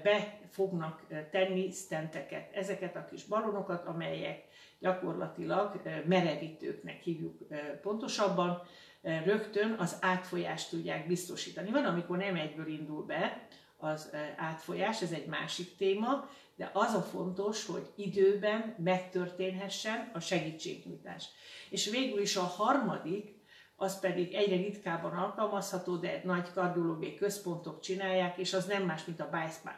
be 0.03 0.39
fognak 0.49 1.01
tenni 1.31 1.71
stenteket, 1.71 2.55
ezeket 2.55 2.95
a 2.95 3.05
kis 3.05 3.23
balonokat, 3.23 3.85
amelyek 3.85 4.43
gyakorlatilag 4.79 5.81
merevítőknek 6.05 7.01
hívjuk 7.01 7.37
pontosabban, 7.81 8.61
rögtön 9.01 9.75
az 9.79 9.97
átfolyást 10.01 10.69
tudják 10.69 11.07
biztosítani. 11.07 11.71
Van, 11.71 11.85
amikor 11.85 12.17
nem 12.17 12.35
egyből 12.35 12.67
indul 12.67 13.05
be 13.05 13.47
az 13.77 14.09
átfolyás, 14.37 15.01
ez 15.01 15.11
egy 15.11 15.25
másik 15.25 15.75
téma, 15.77 16.29
de 16.55 16.69
az 16.73 16.93
a 16.93 17.01
fontos, 17.01 17.65
hogy 17.65 17.91
időben 17.95 18.75
megtörténhessen 18.83 20.09
a 20.13 20.19
segítségnyújtás. 20.19 21.25
És 21.69 21.89
végül 21.89 22.21
is 22.21 22.35
a 22.35 22.41
harmadik, 22.41 23.35
az 23.75 23.99
pedig 23.99 24.33
egyre 24.33 24.55
ritkábban 24.55 25.11
alkalmazható, 25.11 25.95
de 25.95 26.21
nagy 26.23 26.51
kardiológiai 26.53 27.15
központok 27.15 27.79
csinálják, 27.79 28.37
és 28.37 28.53
az 28.53 28.65
nem 28.65 28.83
más, 28.83 29.05
mint 29.05 29.19
a 29.19 29.29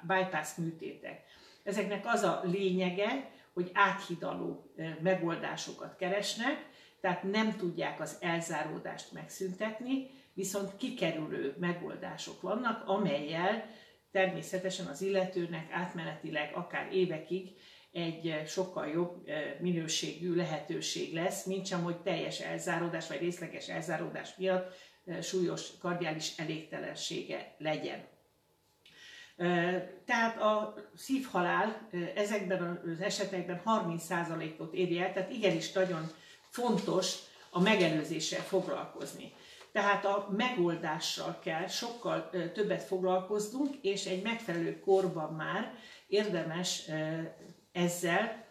bypass 0.02 0.56
műtétek. 0.56 1.24
Ezeknek 1.64 2.06
az 2.06 2.22
a 2.22 2.42
lényege, 2.44 3.32
hogy 3.54 3.72
áthidaló 3.74 4.72
megoldásokat 5.02 5.96
keresnek, 5.96 6.70
tehát 7.02 7.24
nem 7.24 7.56
tudják 7.58 8.00
az 8.00 8.18
elzáródást 8.20 9.12
megszüntetni, 9.12 10.10
viszont 10.34 10.78
kikerülő 10.78 11.56
megoldások 11.60 12.42
vannak, 12.42 12.88
amelyel 12.88 13.66
természetesen 14.12 14.86
az 14.86 15.02
illetőnek 15.02 15.72
átmenetileg 15.72 16.52
akár 16.54 16.94
évekig 16.94 17.56
egy 17.92 18.28
eh, 18.28 18.46
sokkal 18.46 18.88
jobb 18.88 19.24
eh, 19.26 19.56
minőségű 19.60 20.36
lehetőség 20.36 21.14
lesz, 21.14 21.46
mint 21.46 21.66
sem, 21.66 21.84
hogy 21.84 21.98
teljes 21.98 22.40
elzáródás 22.40 23.08
vagy 23.08 23.20
részleges 23.20 23.70
elzáródás 23.70 24.36
miatt 24.38 24.76
eh, 25.06 25.22
súlyos 25.22 25.78
kardiális 25.80 26.38
elégtelensége 26.38 27.56
legyen. 27.58 28.08
Tehát 30.06 30.42
a 30.42 30.76
szívhalál 30.96 31.90
ezekben 32.16 32.82
az 32.86 33.02
esetekben 33.02 33.62
30%-ot 33.66 34.74
éri 34.74 35.00
el, 35.00 35.14
tehát 35.14 35.32
igenis 35.32 35.72
nagyon 35.72 36.12
fontos 36.50 37.16
a 37.50 37.62
megelőzéssel 37.62 38.42
foglalkozni. 38.42 39.34
Tehát 39.72 40.06
a 40.06 40.28
megoldással 40.38 41.40
kell 41.44 41.68
sokkal 41.68 42.30
többet 42.54 42.84
foglalkoznunk, 42.84 43.76
és 43.82 44.06
egy 44.06 44.22
megfelelő 44.22 44.80
korban 44.80 45.34
már 45.34 45.74
érdemes 46.08 46.90
ezzel 47.72 48.46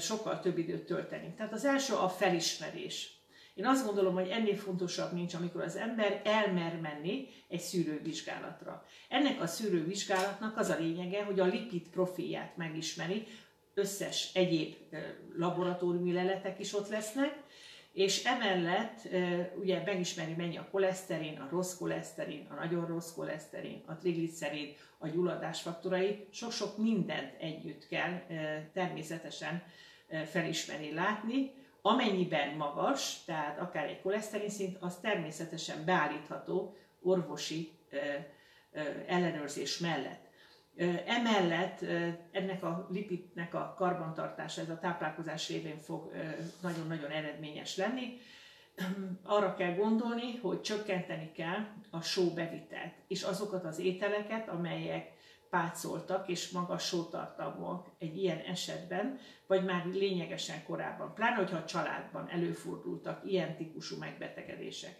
sokkal 0.00 0.40
több 0.40 0.58
időt 0.58 0.86
tölteni. 0.86 1.34
Tehát 1.36 1.52
az 1.52 1.64
első 1.64 1.94
a 1.94 2.08
felismerés. 2.08 3.16
Én 3.54 3.66
azt 3.66 3.84
gondolom, 3.84 4.14
hogy 4.14 4.28
ennél 4.28 4.56
fontosabb 4.56 5.12
nincs, 5.12 5.34
amikor 5.34 5.62
az 5.62 5.76
ember 5.76 6.20
elmer 6.24 6.80
menni 6.80 7.26
egy 7.48 7.60
szűrővizsgálatra. 7.60 8.84
Ennek 9.08 9.40
a 9.40 9.46
szűrővizsgálatnak 9.46 10.56
az 10.56 10.68
a 10.68 10.78
lényege, 10.78 11.24
hogy 11.24 11.40
a 11.40 11.44
lipid 11.44 11.88
profilját 11.88 12.56
megismeri, 12.56 13.26
összes 13.74 14.30
egyéb 14.34 14.74
laboratóriumi 15.36 16.12
leletek 16.12 16.58
is 16.58 16.74
ott 16.74 16.88
lesznek, 16.88 17.34
és 17.98 18.24
emellett 18.24 19.08
ugye 19.60 19.82
megismeri 19.84 20.34
mennyi 20.36 20.56
a 20.56 20.68
koleszterin, 20.70 21.38
a 21.38 21.48
rossz 21.50 21.76
koleszterin, 21.76 22.46
a 22.50 22.54
nagyon 22.54 22.86
rossz 22.86 23.12
koleszterin, 23.12 23.82
a 23.86 23.96
triglicerid, 23.96 24.76
a 24.98 25.08
gyulladás 25.08 25.62
faktorai, 25.62 26.26
sok-sok 26.30 26.76
mindent 26.76 27.40
együtt 27.40 27.88
kell 27.88 28.20
természetesen 28.72 29.62
felismerni, 30.24 30.92
látni, 30.92 31.50
amennyiben 31.82 32.56
magas, 32.56 33.24
tehát 33.24 33.58
akár 33.58 33.84
egy 33.84 34.00
koleszterin 34.00 34.50
szint, 34.50 34.76
az 34.80 34.96
természetesen 34.96 35.84
beállítható 35.84 36.76
orvosi 37.02 37.72
ellenőrzés 39.06 39.78
mellett. 39.78 40.27
Emellett 41.06 41.82
ennek 42.30 42.62
a 42.62 42.86
lipidnek 42.90 43.54
a 43.54 43.74
karbantartása, 43.76 44.60
ez 44.60 44.70
a 44.70 44.78
táplálkozás 44.78 45.48
révén 45.48 45.78
fog 45.78 46.12
nagyon-nagyon 46.62 47.10
eredményes 47.10 47.76
lenni. 47.76 48.20
Arra 49.22 49.54
kell 49.54 49.74
gondolni, 49.74 50.36
hogy 50.36 50.60
csökkenteni 50.60 51.32
kell 51.32 51.66
a 51.90 52.00
sóbevitelt, 52.00 52.94
és 53.08 53.22
azokat 53.22 53.64
az 53.64 53.78
ételeket, 53.78 54.48
amelyek 54.48 55.16
pácoltak 55.50 56.28
és 56.28 56.50
magas 56.50 56.86
sótartalmúak 56.86 57.88
egy 57.98 58.16
ilyen 58.16 58.38
esetben, 58.38 59.18
vagy 59.46 59.64
már 59.64 59.86
lényegesen 59.86 60.64
korábban, 60.64 61.14
pláne 61.14 61.36
hogyha 61.36 61.56
a 61.56 61.64
családban 61.64 62.28
előfordultak 62.28 63.30
ilyen 63.30 63.56
típusú 63.56 63.98
megbetegedések. 63.98 64.96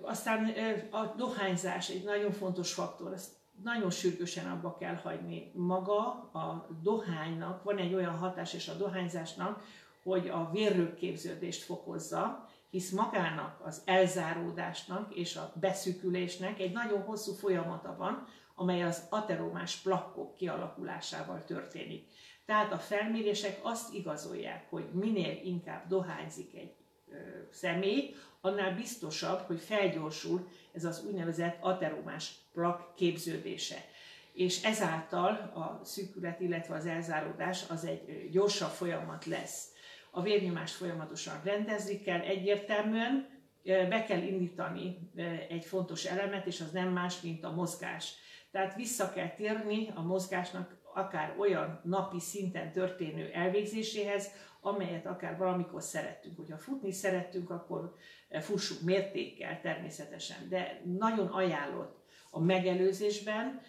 Aztán 0.00 0.52
a 0.90 1.04
dohányzás 1.16 1.88
egy 1.88 2.04
nagyon 2.04 2.32
fontos 2.32 2.72
faktor, 2.72 3.12
ezt 3.12 3.34
nagyon 3.62 3.90
sürgősen 3.90 4.50
abba 4.50 4.76
kell 4.76 4.94
hagyni. 4.94 5.50
Maga 5.54 6.06
a 6.32 6.68
dohánynak 6.82 7.62
van 7.62 7.78
egy 7.78 7.94
olyan 7.94 8.16
hatás 8.16 8.54
és 8.54 8.68
a 8.68 8.76
dohányzásnak, 8.76 9.62
hogy 10.02 10.28
a 10.28 10.50
vérrögképződést 10.52 11.62
fokozza, 11.62 12.48
hisz 12.70 12.90
magának 12.90 13.60
az 13.64 13.82
elzáródásnak 13.84 15.14
és 15.14 15.36
a 15.36 15.52
beszűkülésnek 15.60 16.60
egy 16.60 16.72
nagyon 16.72 17.02
hosszú 17.02 17.32
folyamata 17.32 17.96
van, 17.98 18.26
amely 18.54 18.82
az 18.82 19.06
ateromás 19.10 19.76
plakkok 19.76 20.36
kialakulásával 20.36 21.44
történik. 21.44 22.08
Tehát 22.44 22.72
a 22.72 22.78
felmérések 22.78 23.60
azt 23.62 23.94
igazolják, 23.94 24.70
hogy 24.70 24.84
minél 24.92 25.40
inkább 25.44 25.88
dohányzik 25.88 26.54
egy 26.54 26.74
ö, 27.08 27.14
személy, 27.50 28.14
annál 28.46 28.74
biztosabb, 28.74 29.38
hogy 29.38 29.60
felgyorsul 29.60 30.48
ez 30.72 30.84
az 30.84 31.04
úgynevezett 31.04 31.56
ateromás 31.60 32.32
plak 32.52 32.94
képződése. 32.94 33.84
És 34.32 34.64
ezáltal 34.64 35.30
a 35.54 35.80
szűkület, 35.84 36.40
illetve 36.40 36.74
az 36.74 36.86
elzáródás 36.86 37.64
az 37.68 37.84
egy 37.84 38.28
gyorsabb 38.30 38.70
folyamat 38.70 39.24
lesz. 39.24 39.68
A 40.10 40.22
vérnyomást 40.22 40.74
folyamatosan 40.74 41.40
rendezni 41.44 42.00
kell, 42.00 42.20
egyértelműen 42.20 43.28
be 43.62 44.04
kell 44.04 44.22
indítani 44.22 45.10
egy 45.48 45.64
fontos 45.64 46.04
elemet, 46.04 46.46
és 46.46 46.60
az 46.60 46.70
nem 46.70 46.88
más, 46.88 47.20
mint 47.20 47.44
a 47.44 47.52
mozgás. 47.52 48.14
Tehát 48.50 48.74
vissza 48.74 49.12
kell 49.12 49.30
térni 49.30 49.90
a 49.94 50.02
mozgásnak 50.02 50.76
akár 50.94 51.34
olyan 51.38 51.80
napi 51.84 52.20
szinten 52.20 52.72
történő 52.72 53.30
elvégzéséhez, 53.32 54.30
amelyet 54.60 55.06
akár 55.06 55.36
valamikor 55.36 55.82
szerettünk. 55.82 56.36
Hogyha 56.36 56.56
futni 56.56 56.92
szerettünk, 56.92 57.50
akkor 57.50 57.94
fussunk 58.30 58.80
mértékkel 58.82 59.60
természetesen, 59.60 60.48
de 60.48 60.80
nagyon 60.98 61.26
ajánlott 61.26 62.04
a 62.30 62.40
megelőzésben, 62.40 63.60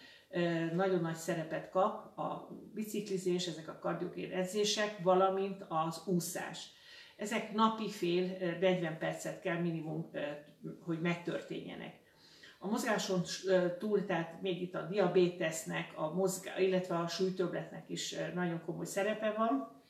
nagyon 0.74 1.00
nagy 1.00 1.14
szerepet 1.14 1.70
kap 1.70 2.18
a 2.18 2.48
biciklizés, 2.74 3.46
ezek 3.46 3.68
a 3.68 3.78
kardiogén 3.78 4.32
edzések, 4.32 4.98
valamint 5.02 5.64
az 5.68 6.02
úszás. 6.06 6.70
Ezek 7.16 7.52
napi 7.52 7.90
fél 7.90 8.36
40 8.60 8.98
percet 8.98 9.40
kell 9.40 9.58
minimum, 9.58 10.10
hogy 10.80 11.00
megtörténjenek. 11.00 11.94
A 12.58 12.68
mozgáson 12.68 13.22
túl, 13.78 14.04
tehát 14.04 14.42
még 14.42 14.62
itt 14.62 14.74
a 14.74 14.86
diabétesznek, 14.86 15.92
a 15.94 16.14
mozgá, 16.14 16.58
illetve 16.58 16.96
a 16.98 17.08
súlytöbletnek 17.08 17.84
is 17.86 18.14
nagyon 18.34 18.62
komoly 18.64 18.86
szerepe 18.86 19.34
van, 19.36 19.82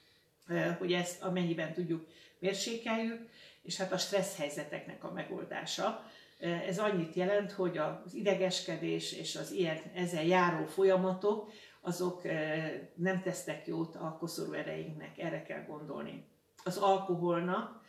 hogy 0.78 0.92
ezt 0.92 1.22
amennyiben 1.22 1.72
tudjuk 1.72 2.06
mérsékeljük, 2.38 3.28
és 3.68 3.76
hát 3.76 3.92
a 3.92 3.98
stressz 3.98 4.36
helyzeteknek 4.36 5.04
a 5.04 5.12
megoldása. 5.12 6.04
Ez 6.38 6.78
annyit 6.78 7.14
jelent, 7.14 7.52
hogy 7.52 7.78
az 7.78 8.14
idegeskedés 8.14 9.12
és 9.12 9.36
az 9.36 9.50
ilyen 9.50 9.78
ezzel 9.94 10.24
járó 10.24 10.66
folyamatok, 10.66 11.50
azok 11.80 12.22
nem 12.94 13.22
tesznek 13.22 13.66
jót 13.66 13.96
a 13.96 14.16
koszorú 14.18 14.52
erejünknek, 14.52 15.18
erre 15.18 15.42
kell 15.42 15.64
gondolni. 15.64 16.24
Az 16.64 16.76
alkoholnak 16.76 17.80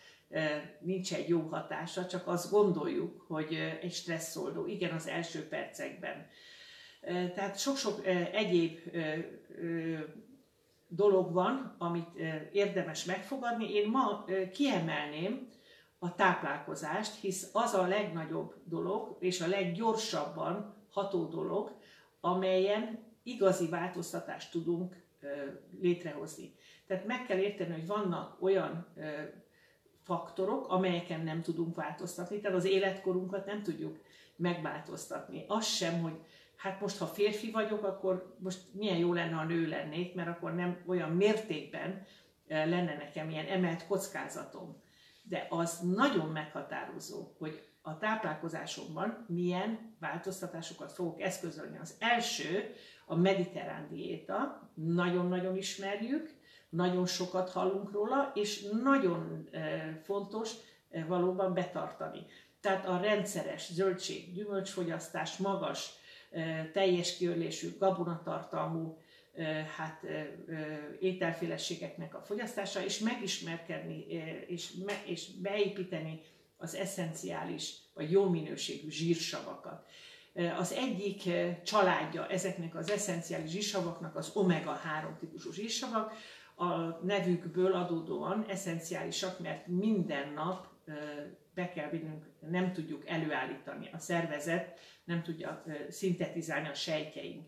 nincs 0.80 1.14
egy 1.14 1.30
jó 1.30 1.42
hatása, 1.42 2.06
csak 2.06 2.28
azt 2.28 2.52
gondoljuk, 2.52 3.26
hogy 3.28 3.78
egy 3.82 3.94
stresszoldó, 3.94 4.66
igen, 4.66 4.92
az 4.92 5.08
első 5.08 5.48
percekben. 5.48 6.28
Tehát 7.36 7.60
sok-sok 7.60 8.06
egyéb 8.34 8.80
dolog 10.88 11.34
van, 11.34 11.76
amit 11.78 12.20
érdemes 12.52 13.06
megfogadni. 13.06 13.74
Én 13.74 13.90
ma 13.90 14.26
kiemelném 14.54 15.58
a 16.00 16.16
táplálkozást, 16.16 17.20
hisz 17.20 17.50
az 17.54 17.74
a 17.74 17.88
legnagyobb 17.88 18.56
dolog, 18.64 19.16
és 19.20 19.42
a 19.42 19.48
leggyorsabban 19.48 20.76
ható 20.90 21.26
dolog, 21.26 21.72
amelyen 22.20 23.00
igazi 23.24 23.68
változtatást 23.68 24.52
tudunk 24.52 24.96
létrehozni. 25.82 26.56
Tehát 26.88 27.06
meg 27.06 27.26
kell 27.26 27.38
érteni, 27.38 27.72
hogy 27.72 27.88
vannak 27.88 28.42
olyan 28.42 28.88
faktorok, 30.04 30.68
amelyeken 30.68 31.22
nem 31.22 31.42
tudunk 31.42 31.76
változtatni, 31.76 32.40
tehát 32.40 32.58
az 32.58 32.66
életkorunkat 32.66 33.46
nem 33.46 33.64
tudjuk 33.64 33.98
megváltoztatni. 34.36 35.46
Az 35.48 35.66
sem, 35.66 36.02
hogy 36.02 36.20
hát 36.56 36.82
most 36.82 36.98
ha 36.98 37.06
férfi 37.06 37.52
vagyok, 37.52 37.84
akkor 37.84 38.36
most 38.40 38.60
milyen 38.74 38.98
jó 38.98 39.14
lenne, 39.14 39.36
ha 39.36 39.44
nő 39.44 39.68
lennék, 39.68 40.16
mert 40.16 40.28
akkor 40.30 40.56
nem 40.56 40.84
olyan 40.86 41.12
mértékben 41.12 42.06
lenne 42.48 42.96
nekem 42.96 43.30
ilyen 43.30 43.46
emelt 43.46 43.88
kockázatom. 43.88 44.82
De 45.30 45.48
az 45.50 45.80
nagyon 45.80 46.30
meghatározó, 46.30 47.36
hogy 47.38 47.64
a 47.82 47.98
táplálkozásomban 47.98 49.26
milyen 49.28 49.96
változtatásokat 50.00 50.92
fogok 50.92 51.22
eszközölni. 51.22 51.78
Az 51.78 51.96
első 52.00 52.74
a 53.06 53.16
mediterrán 53.16 53.88
diéta, 53.90 54.70
nagyon-nagyon 54.74 55.58
ismerjük, 55.58 56.38
nagyon 56.70 57.06
sokat 57.06 57.50
hallunk 57.50 57.92
róla, 57.92 58.32
és 58.36 58.70
nagyon 58.84 59.50
fontos 60.04 60.54
valóban 61.08 61.54
betartani. 61.54 62.26
Tehát 62.62 62.88
a 62.88 63.00
rendszeres 63.00 63.72
zöldség, 63.72 64.34
gyümölcsfogyasztás, 64.34 65.38
magas, 65.38 65.90
teljes 66.74 67.18
kiörlésű, 67.18 67.78
gabonatartalmú 67.78 68.98
hát, 69.78 70.06
ételféleségeknek 71.00 72.16
a 72.16 72.22
fogyasztása, 72.22 72.84
és 72.84 73.00
megismerkedni, 73.00 74.06
és, 74.48 74.72
me, 74.86 75.02
és 75.06 75.28
beépíteni 75.42 76.22
az 76.58 76.76
eszenciális, 76.76 77.74
vagy 77.94 78.12
jó 78.12 78.30
minőségű 78.30 78.90
zsírsavakat. 78.90 79.88
Az 80.58 80.72
egyik 80.72 81.22
családja 81.64 82.28
ezeknek 82.28 82.76
az 82.76 82.90
eszenciális 82.90 83.52
zsírsavaknak 83.52 84.16
az 84.16 84.32
omega-3 84.34 85.18
típusú 85.20 85.52
zsírsavak, 85.52 86.14
a 86.56 87.06
nevükből 87.06 87.74
adódóan 87.74 88.46
eszenciálisak, 88.48 89.40
mert 89.40 89.68
minden 89.68 90.34
nap 90.34 90.68
be 91.54 91.70
kell 91.70 91.90
vinnünk, 91.90 92.26
nem 92.50 92.74
tudjuk 92.74 93.08
előállítani. 93.08 93.90
A 93.92 93.98
szervezet 93.98 94.80
nem 95.04 95.24
tudja 95.24 95.64
szintetizálni 95.90 96.68
a 96.68 96.74
sejtjeink. 96.74 97.48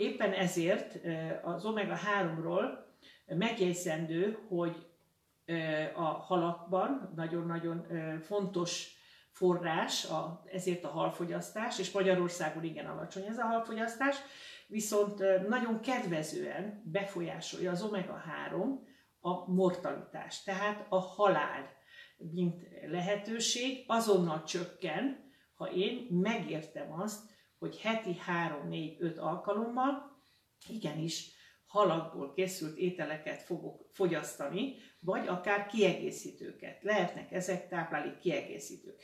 Éppen 0.00 0.32
ezért 0.32 0.98
az 1.42 1.64
omega-3-ról 1.64 2.64
megjegyzendő, 3.26 4.38
hogy 4.48 4.86
a 5.94 6.02
halakban 6.02 7.12
nagyon-nagyon 7.16 7.86
fontos 8.20 8.96
forrás, 9.30 10.06
ezért 10.52 10.84
a 10.84 10.88
halfogyasztás, 10.88 11.78
és 11.78 11.90
Magyarországon 11.90 12.64
igen 12.64 12.86
alacsony 12.86 13.26
ez 13.26 13.38
a 13.38 13.42
halfogyasztás, 13.42 14.16
viszont 14.66 15.18
nagyon 15.48 15.80
kedvezően 15.80 16.82
befolyásolja 16.84 17.70
az 17.70 17.82
omega-3 17.82 18.78
a 19.20 19.50
mortalitást, 19.50 20.44
tehát 20.44 20.86
a 20.88 20.98
halál, 20.98 21.68
mint 22.16 22.62
lehetőség 22.86 23.84
azonnal 23.86 24.42
csökken, 24.42 25.32
ha 25.54 25.70
én 25.72 26.06
megértem 26.10 26.92
azt, 26.92 27.38
hogy 27.60 27.80
heti 27.80 28.16
3-4-5 28.26 29.18
alkalommal 29.18 30.18
igenis 30.68 31.30
halakból 31.66 32.32
készült 32.32 32.76
ételeket 32.76 33.42
fogok 33.42 33.86
fogyasztani, 33.92 34.74
vagy 35.00 35.26
akár 35.26 35.66
kiegészítőket. 35.66 36.82
Lehetnek 36.82 37.32
ezek 37.32 37.68
táplálék 37.68 38.18
kiegészítők. 38.18 39.02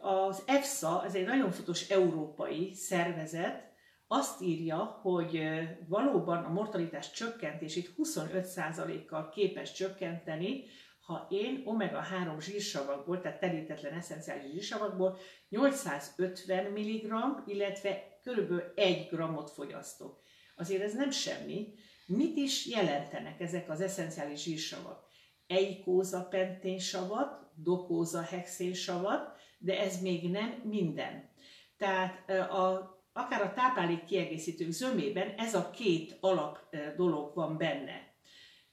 Az 0.00 0.42
EFSA, 0.46 1.04
ez 1.04 1.14
egy 1.14 1.26
nagyon 1.26 1.50
fontos 1.50 1.88
európai 1.88 2.74
szervezet, 2.74 3.68
azt 4.06 4.42
írja, 4.42 4.76
hogy 4.76 5.42
valóban 5.88 6.44
a 6.44 6.48
mortalitás 6.48 7.10
csökkentését 7.10 7.94
25%-kal 7.98 9.28
képes 9.28 9.72
csökkenteni, 9.72 10.64
ha 11.10 11.26
én 11.30 11.62
omega-3 11.64 12.40
zsírsavakból, 12.40 13.20
tehát 13.20 13.40
terítetlen 13.40 13.92
eszenciális 13.92 14.50
zsírsavakból 14.50 15.18
850 15.48 16.64
mg, 16.64 17.12
illetve 17.46 18.18
kb. 18.24 18.62
1 18.74 19.08
g-ot 19.10 19.50
fogyasztok. 19.50 20.22
Azért 20.56 20.82
ez 20.82 20.94
nem 20.94 21.10
semmi. 21.10 21.74
Mit 22.06 22.36
is 22.36 22.66
jelentenek 22.66 23.40
ezek 23.40 23.70
az 23.70 23.80
eszenciális 23.80 24.42
zsírsavak? 24.42 25.04
Eikóza 25.46 26.26
penténsavat, 26.30 27.50
dokóza 27.54 28.20
hexénsavat, 28.20 29.36
de 29.58 29.80
ez 29.80 30.00
még 30.00 30.30
nem 30.30 30.60
minden. 30.64 31.30
Tehát 31.76 32.30
a 32.30 32.98
akár 33.12 33.42
a 33.42 33.52
táplálék 33.52 34.04
kiegészítők 34.04 34.70
zömében 34.70 35.34
ez 35.36 35.54
a 35.54 35.70
két 35.70 36.16
alap 36.20 36.58
dolog 36.96 37.34
van 37.34 37.56
benne. 37.56 38.09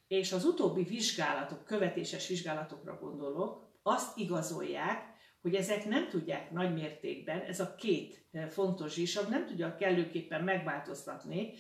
És 0.07 0.31
az 0.31 0.45
utóbbi 0.45 0.83
vizsgálatok, 0.83 1.65
követéses 1.65 2.27
vizsgálatokra 2.27 2.97
gondolok, 3.01 3.67
azt 3.83 4.17
igazolják, 4.17 5.15
hogy 5.41 5.55
ezek 5.55 5.85
nem 5.85 6.09
tudják 6.09 6.51
nagy 6.51 6.73
mértékben, 6.73 7.39
ez 7.39 7.59
a 7.59 7.75
két 7.75 8.27
fontos 8.49 8.93
zsírsav 8.93 9.29
nem 9.29 9.45
tudja 9.45 9.75
kellőképpen 9.75 10.43
megváltoztatni 10.43 11.53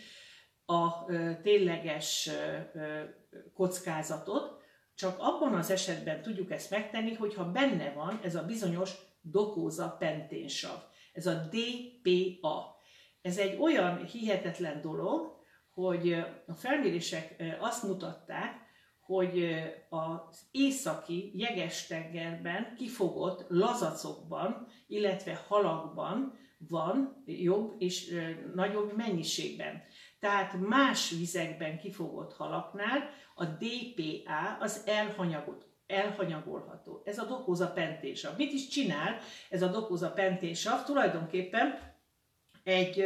a 0.65 1.05
tényleges 1.41 2.29
kockázatot, 3.53 4.61
csak 4.95 5.15
abban 5.19 5.53
az 5.53 5.69
esetben 5.69 6.21
tudjuk 6.21 6.51
ezt 6.51 6.69
megtenni, 6.69 7.13
hogyha 7.13 7.51
benne 7.51 7.93
van 7.93 8.19
ez 8.23 8.35
a 8.35 8.45
bizonyos 8.45 8.91
dokóza 9.21 9.95
penténsav, 9.99 10.83
ez 11.13 11.25
a 11.25 11.49
DPA. 11.49 12.75
Ez 13.21 13.37
egy 13.37 13.59
olyan 13.59 14.05
hihetetlen 14.05 14.81
dolog, 14.81 15.36
hogy 15.77 16.13
a 16.47 16.53
felmérések 16.53 17.43
azt 17.59 17.83
mutatták, 17.83 18.65
hogy 18.99 19.47
az 19.89 20.47
északi 20.51 21.31
jeges-tengerben 21.33 22.73
kifogott 22.77 23.45
lazacokban, 23.49 24.67
illetve 24.87 25.43
halakban 25.47 26.37
van 26.57 27.23
jobb 27.25 27.75
és 27.77 28.15
nagyobb 28.53 28.95
mennyiségben. 28.95 29.81
Tehát 30.19 30.59
más 30.59 31.09
vizekben 31.09 31.79
kifogott 31.79 32.33
halaknál 32.33 33.09
a 33.35 33.45
DPA 33.45 34.57
az 34.59 34.83
elhanyagot, 34.85 35.65
elhanyagolható. 35.87 37.01
Ez 37.05 37.17
a 37.17 37.25
dokóza 37.25 37.71
pentésav. 37.71 38.37
Mit 38.37 38.51
is 38.51 38.67
csinál 38.67 39.19
ez 39.49 39.61
a 39.61 39.67
dokóza 39.67 40.11
pentésav? 40.11 40.83
Tulajdonképpen 40.83 41.95
egy 42.63 43.03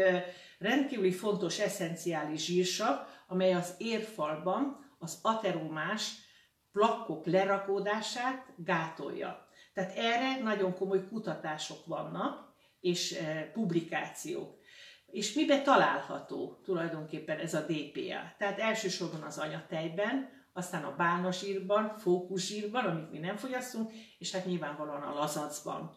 rendkívüli 0.62 1.12
fontos 1.12 1.60
eszenciális 1.60 2.45
zsírsav, 2.45 3.08
amely 3.28 3.54
az 3.54 3.76
érfalban 3.78 4.95
az 5.00 5.19
ateromás 5.21 6.12
plakkok 6.71 7.26
lerakódását 7.26 8.54
gátolja. 8.58 9.47
Tehát 9.74 9.97
erre 9.97 10.43
nagyon 10.43 10.76
komoly 10.76 11.08
kutatások 11.08 11.86
vannak, 11.86 12.50
és 12.80 13.19
publikációk. 13.54 14.60
És 15.06 15.34
mibe 15.34 15.62
található 15.62 16.62
tulajdonképpen 16.63 17.39
ez 17.39 17.54
a 17.54 17.65
DPA? 17.65 18.36
Tehát 18.38 18.60
elsősorban 18.60 19.21
az 19.21 19.38
anyatejben, 19.38 20.30
aztán 20.54 20.84
a 20.84 20.95
bálnasírban, 20.95 21.97
fókuszsírban, 21.97 22.86
amit 22.86 23.12
mi 23.12 23.17
nem 23.17 23.36
fogyasztunk, 23.36 23.91
és 24.17 24.32
hát 24.32 24.45
nyilvánvalóan 24.45 25.02
a 25.02 25.13
lazacban. 25.13 25.95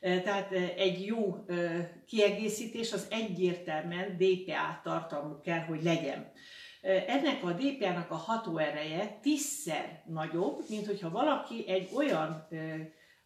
Tehát 0.00 0.52
egy 0.76 1.06
jó 1.06 1.44
kiegészítés 2.06 2.92
az 2.92 3.06
egyértelműen 3.10 4.16
DPA 4.16 4.80
tartalmú 4.82 5.40
kell, 5.40 5.60
hogy 5.60 5.82
legyen. 5.82 6.32
Ennek 7.06 7.44
a 7.44 7.52
DPA-nak 7.52 8.10
a 8.10 8.14
hatóereje 8.14 9.18
tízszer 9.22 10.02
nagyobb, 10.06 10.64
mint 10.68 10.86
hogyha 10.86 11.10
valaki 11.10 11.64
egy 11.68 11.88
olyan 11.94 12.48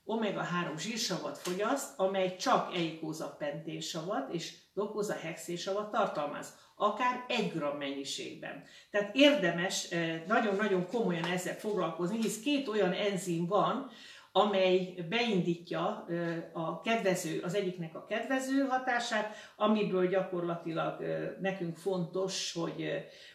omega-3 0.04 0.78
zsírsavat 0.78 1.38
fogyaszt, 1.38 1.98
amely 1.98 2.36
csak 2.36 2.76
eikózapentéssavat 2.76 4.34
és 4.34 4.54
dokózahexésavat 4.74 5.90
tartalmaz, 5.90 6.54
akár 6.76 7.24
egy 7.28 7.52
gram 7.52 7.76
mennyiségben. 7.76 8.64
Tehát 8.90 9.14
érdemes 9.14 9.88
nagyon-nagyon 10.26 10.86
komolyan 10.86 11.24
ezzel 11.24 11.54
foglalkozni, 11.54 12.16
hisz 12.16 12.40
két 12.40 12.68
olyan 12.68 12.92
enzim 12.92 13.46
van, 13.46 13.90
amely 14.32 14.94
beindítja 15.08 16.06
a 16.52 16.80
kedvező, 16.80 17.40
az 17.40 17.54
egyiknek 17.54 17.94
a 17.94 18.04
kedvező 18.04 18.66
hatását, 18.68 19.36
amiből 19.56 20.08
gyakorlatilag 20.08 21.04
nekünk 21.40 21.76
fontos, 21.76 22.52
hogy, 22.52 22.90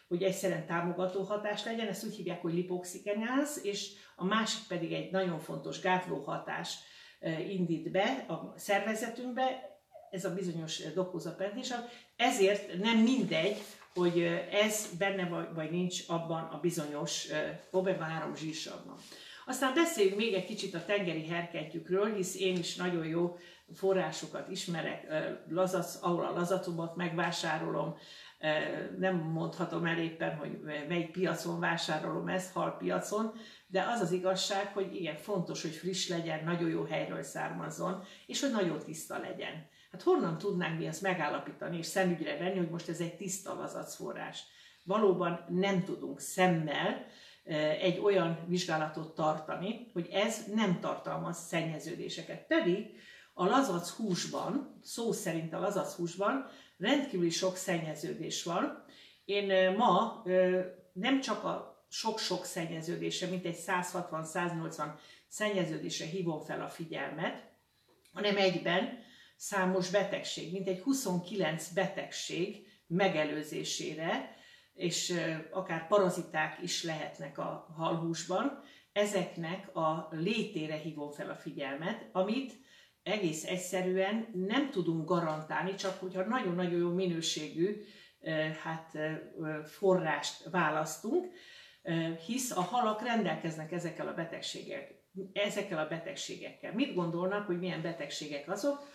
hogy 0.08 0.22
egyszerűen 0.22 0.66
támogató 0.66 1.22
hatás 1.22 1.64
legyen, 1.64 1.88
ezt 1.88 2.04
úgy 2.04 2.14
hívják, 2.14 2.42
hogy 2.42 2.54
lipoxikenáz, 2.54 3.60
és 3.62 3.90
a 4.16 4.24
másik 4.24 4.66
pedig 4.68 4.92
egy 4.92 5.10
nagyon 5.10 5.38
fontos 5.38 5.80
gátló 5.80 6.22
hatás 6.22 6.78
indít 7.48 7.90
be 7.90 8.24
a 8.28 8.54
szervezetünkbe, 8.56 9.74
ez 10.10 10.24
a 10.24 10.34
bizonyos 10.34 10.92
dokózapendés, 10.92 11.72
ezért 12.16 12.78
nem 12.78 12.98
mindegy, 12.98 13.56
hogy 13.94 14.22
ez 14.50 14.88
benne 14.98 15.28
vagy, 15.28 15.46
vagy 15.54 15.70
nincs 15.70 16.02
abban 16.06 16.44
a 16.44 16.58
bizonyos 16.60 17.26
omega-3 17.72 18.36
zsírsavban. 18.36 18.96
Aztán 19.48 19.74
beszéljünk 19.74 20.16
még 20.16 20.34
egy 20.34 20.44
kicsit 20.44 20.74
a 20.74 20.84
tengeri 20.84 21.26
herkentjükről, 21.26 22.14
hisz 22.14 22.40
én 22.40 22.56
is 22.56 22.76
nagyon 22.76 23.06
jó 23.06 23.36
forrásokat 23.74 24.48
ismerek, 24.48 25.06
lazac, 25.48 25.98
ahol 26.00 26.24
a 26.24 26.32
lazacumot 26.32 26.96
megvásárolom, 26.96 27.96
nem 28.98 29.16
mondhatom 29.16 29.84
el 29.84 29.98
éppen, 29.98 30.36
hogy 30.36 30.60
melyik 30.88 31.10
piacon 31.10 31.60
vásárolom 31.60 32.28
ezt, 32.28 32.52
halpiacon, 32.52 33.32
de 33.66 33.82
az 33.82 34.00
az 34.00 34.12
igazság, 34.12 34.72
hogy 34.72 34.94
igen, 34.94 35.16
fontos, 35.16 35.62
hogy 35.62 35.74
friss 35.74 36.08
legyen, 36.08 36.44
nagyon 36.44 36.68
jó 36.68 36.84
helyről 36.84 37.22
származzon, 37.22 38.04
és 38.26 38.40
hogy 38.40 38.50
nagyon 38.50 38.78
tiszta 38.78 39.18
legyen. 39.18 39.68
Hát 39.92 40.02
honnan 40.02 40.38
tudnánk 40.38 40.78
mi 40.78 40.86
ezt 40.86 41.02
megállapítani 41.02 41.78
és 41.78 41.86
szemügyre 41.86 42.38
venni, 42.38 42.58
hogy 42.58 42.70
most 42.70 42.88
ez 42.88 43.00
egy 43.00 43.16
tiszta 43.16 43.54
lazacforrás? 43.54 44.42
Valóban 44.84 45.44
nem 45.48 45.84
tudunk 45.84 46.20
szemmel, 46.20 47.06
egy 47.80 47.98
olyan 47.98 48.38
vizsgálatot 48.46 49.14
tartani, 49.14 49.90
hogy 49.92 50.08
ez 50.12 50.44
nem 50.54 50.80
tartalmaz 50.80 51.38
szennyeződéseket. 51.38 52.46
Pedig 52.46 52.86
a 53.34 53.44
lazac 53.44 53.90
húsban, 53.90 54.80
szó 54.82 55.12
szerint 55.12 55.52
a 55.52 55.60
lazac 55.60 55.94
húsban 55.94 56.48
rendkívüli 56.78 57.30
sok 57.30 57.56
szennyeződés 57.56 58.42
van. 58.42 58.84
Én 59.24 59.72
ma 59.76 60.22
nem 60.92 61.20
csak 61.20 61.44
a 61.44 61.84
sok-sok 61.88 62.44
szennyeződése, 62.44 63.26
mint 63.26 63.44
egy 63.44 63.58
160-180 63.66 64.92
szennyeződése 65.28 66.04
hívom 66.04 66.40
fel 66.40 66.60
a 66.60 66.68
figyelmet, 66.68 67.42
hanem 68.12 68.36
egyben 68.36 68.98
számos 69.36 69.90
betegség, 69.90 70.52
mint 70.52 70.68
egy 70.68 70.80
29 70.80 71.68
betegség 71.68 72.66
megelőzésére, 72.86 74.35
és 74.76 75.14
akár 75.50 75.86
paraziták 75.86 76.58
is 76.62 76.82
lehetnek 76.82 77.38
a 77.38 77.74
halhúsban, 77.76 78.62
ezeknek 78.92 79.76
a 79.76 80.08
létére 80.10 80.74
hívom 80.74 81.10
fel 81.10 81.30
a 81.30 81.34
figyelmet, 81.34 82.08
amit 82.12 82.52
egész 83.02 83.44
egyszerűen 83.44 84.28
nem 84.32 84.70
tudunk 84.70 85.08
garantálni, 85.08 85.74
csak 85.74 86.00
hogyha 86.00 86.24
nagyon-nagyon 86.24 86.78
jó 86.78 86.90
minőségű 86.90 87.84
hát, 88.62 88.98
forrást 89.64 90.50
választunk, 90.50 91.26
hisz 92.26 92.50
a 92.50 92.60
halak 92.60 93.02
rendelkeznek 93.02 93.72
ezekkel 93.72 94.08
a 94.08 94.14
betegségekkel. 94.14 94.94
Ezekkel 95.32 95.78
a 95.78 95.88
betegségekkel. 95.88 96.72
Mit 96.72 96.94
gondolnak, 96.94 97.46
hogy 97.46 97.58
milyen 97.58 97.82
betegségek 97.82 98.50
azok? 98.50 98.94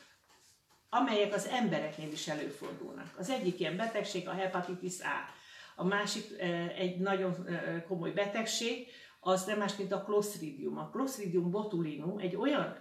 amelyek 0.93 1.33
az 1.33 1.47
embereknél 1.47 2.11
is 2.11 2.27
előfordulnak. 2.27 3.13
Az 3.17 3.29
egyik 3.29 3.59
ilyen 3.59 3.77
betegség 3.77 4.27
a 4.27 4.33
hepatitis 4.33 4.99
A 4.99 5.40
a 5.81 5.83
másik 5.83 6.39
egy 6.77 6.99
nagyon 6.99 7.47
komoly 7.87 8.11
betegség, 8.11 8.87
az 9.19 9.45
nem 9.45 9.57
más, 9.57 9.75
mint 9.75 9.91
a 9.91 10.03
Clostridium. 10.03 10.77
A 10.77 10.89
Clostridium 10.89 11.51
botulinum 11.51 12.17
egy 12.17 12.35
olyan, 12.35 12.77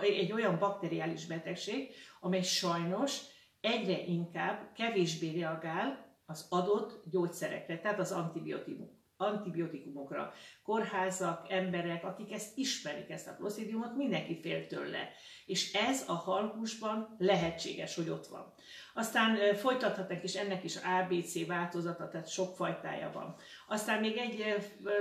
egy 0.00 0.32
olyan 0.32 0.58
bakteriális 0.58 1.26
betegség, 1.26 1.90
amely 2.20 2.42
sajnos 2.42 3.20
egyre 3.60 4.04
inkább 4.04 4.72
kevésbé 4.74 5.40
reagál 5.40 6.16
az 6.26 6.46
adott 6.48 7.02
gyógyszerekre, 7.10 7.80
tehát 7.80 7.98
az 7.98 8.12
antibiotikum 8.12 9.03
antibiotikumokra. 9.24 10.32
Kórházak, 10.62 11.46
emberek, 11.50 12.04
akik 12.04 12.32
ezt 12.32 12.58
ismerik, 12.58 13.10
ezt 13.10 13.28
a 13.28 13.36
klostridiumot, 13.36 13.96
mindenki 13.96 14.40
fél 14.40 14.66
tőle. 14.66 15.08
És 15.46 15.72
ez 15.72 16.04
a 16.06 16.12
halhúsban 16.12 17.16
lehetséges, 17.18 17.94
hogy 17.94 18.08
ott 18.08 18.26
van. 18.26 18.52
Aztán 18.94 19.54
folytathatnak 19.54 20.24
is 20.24 20.34
ennek 20.34 20.64
is 20.64 20.76
ABC 20.76 21.46
változata, 21.46 22.08
tehát 22.08 22.28
sok 22.28 22.54
fajtája 22.54 23.10
van. 23.14 23.36
Aztán 23.68 24.00
még 24.00 24.16
egy 24.16 24.44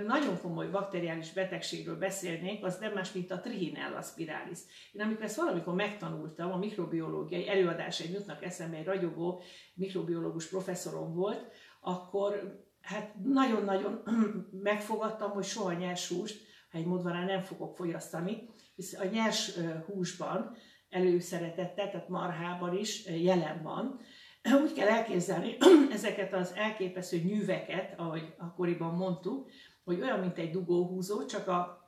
nagyon 0.08 0.42
komoly 0.42 0.68
bakteriális 0.68 1.32
betegségről 1.34 1.98
beszélnék, 1.98 2.64
az 2.64 2.78
nem 2.78 2.94
más, 2.94 3.12
mint 3.12 3.32
a 3.32 3.40
Trihinella 3.40 4.02
spiralis. 4.02 4.60
Én 4.92 5.02
amikor 5.02 5.24
ezt 5.24 5.36
valamikor 5.36 5.74
megtanultam, 5.74 6.52
a 6.52 6.58
mikrobiológiai 6.58 7.50
előadásai 7.50 8.12
jutnak 8.12 8.44
eszembe, 8.44 8.78
egy 8.78 8.86
ragyogó 8.86 9.42
mikrobiológus 9.74 10.48
professzorom 10.48 11.14
volt, 11.14 11.52
akkor 11.82 12.62
hát 12.84 13.16
nagyon-nagyon 13.24 14.04
megfogadtam, 14.70 15.32
hogy 15.32 15.44
soha 15.44 15.74
nyers 15.74 16.08
húst, 16.08 16.46
ha 16.72 16.78
egy 16.78 16.86
módvarán 16.86 17.26
nem 17.26 17.42
fogok 17.42 17.76
fogyasztani, 17.76 18.50
hisz 18.76 19.00
a 19.00 19.06
nyers 19.06 19.52
húsban 19.86 20.56
előszeretettel, 20.90 21.92
tehát 21.92 22.10
marhában 22.10 22.78
is 22.78 23.06
jelen 23.06 23.62
van. 23.64 24.00
Úgy 24.64 24.74
kell 24.74 24.88
elképzelni 24.88 25.58
ezeket 25.92 26.34
az 26.34 26.54
elképesztő 26.56 27.18
nyűveket, 27.18 28.00
ahogy 28.00 28.34
akkoriban 28.38 28.96
mondtuk, 28.96 29.50
hogy 29.84 30.02
olyan, 30.02 30.20
mint 30.20 30.38
egy 30.38 30.52
dugóhúzó, 30.52 31.26
csak 31.26 31.48
a 31.48 31.82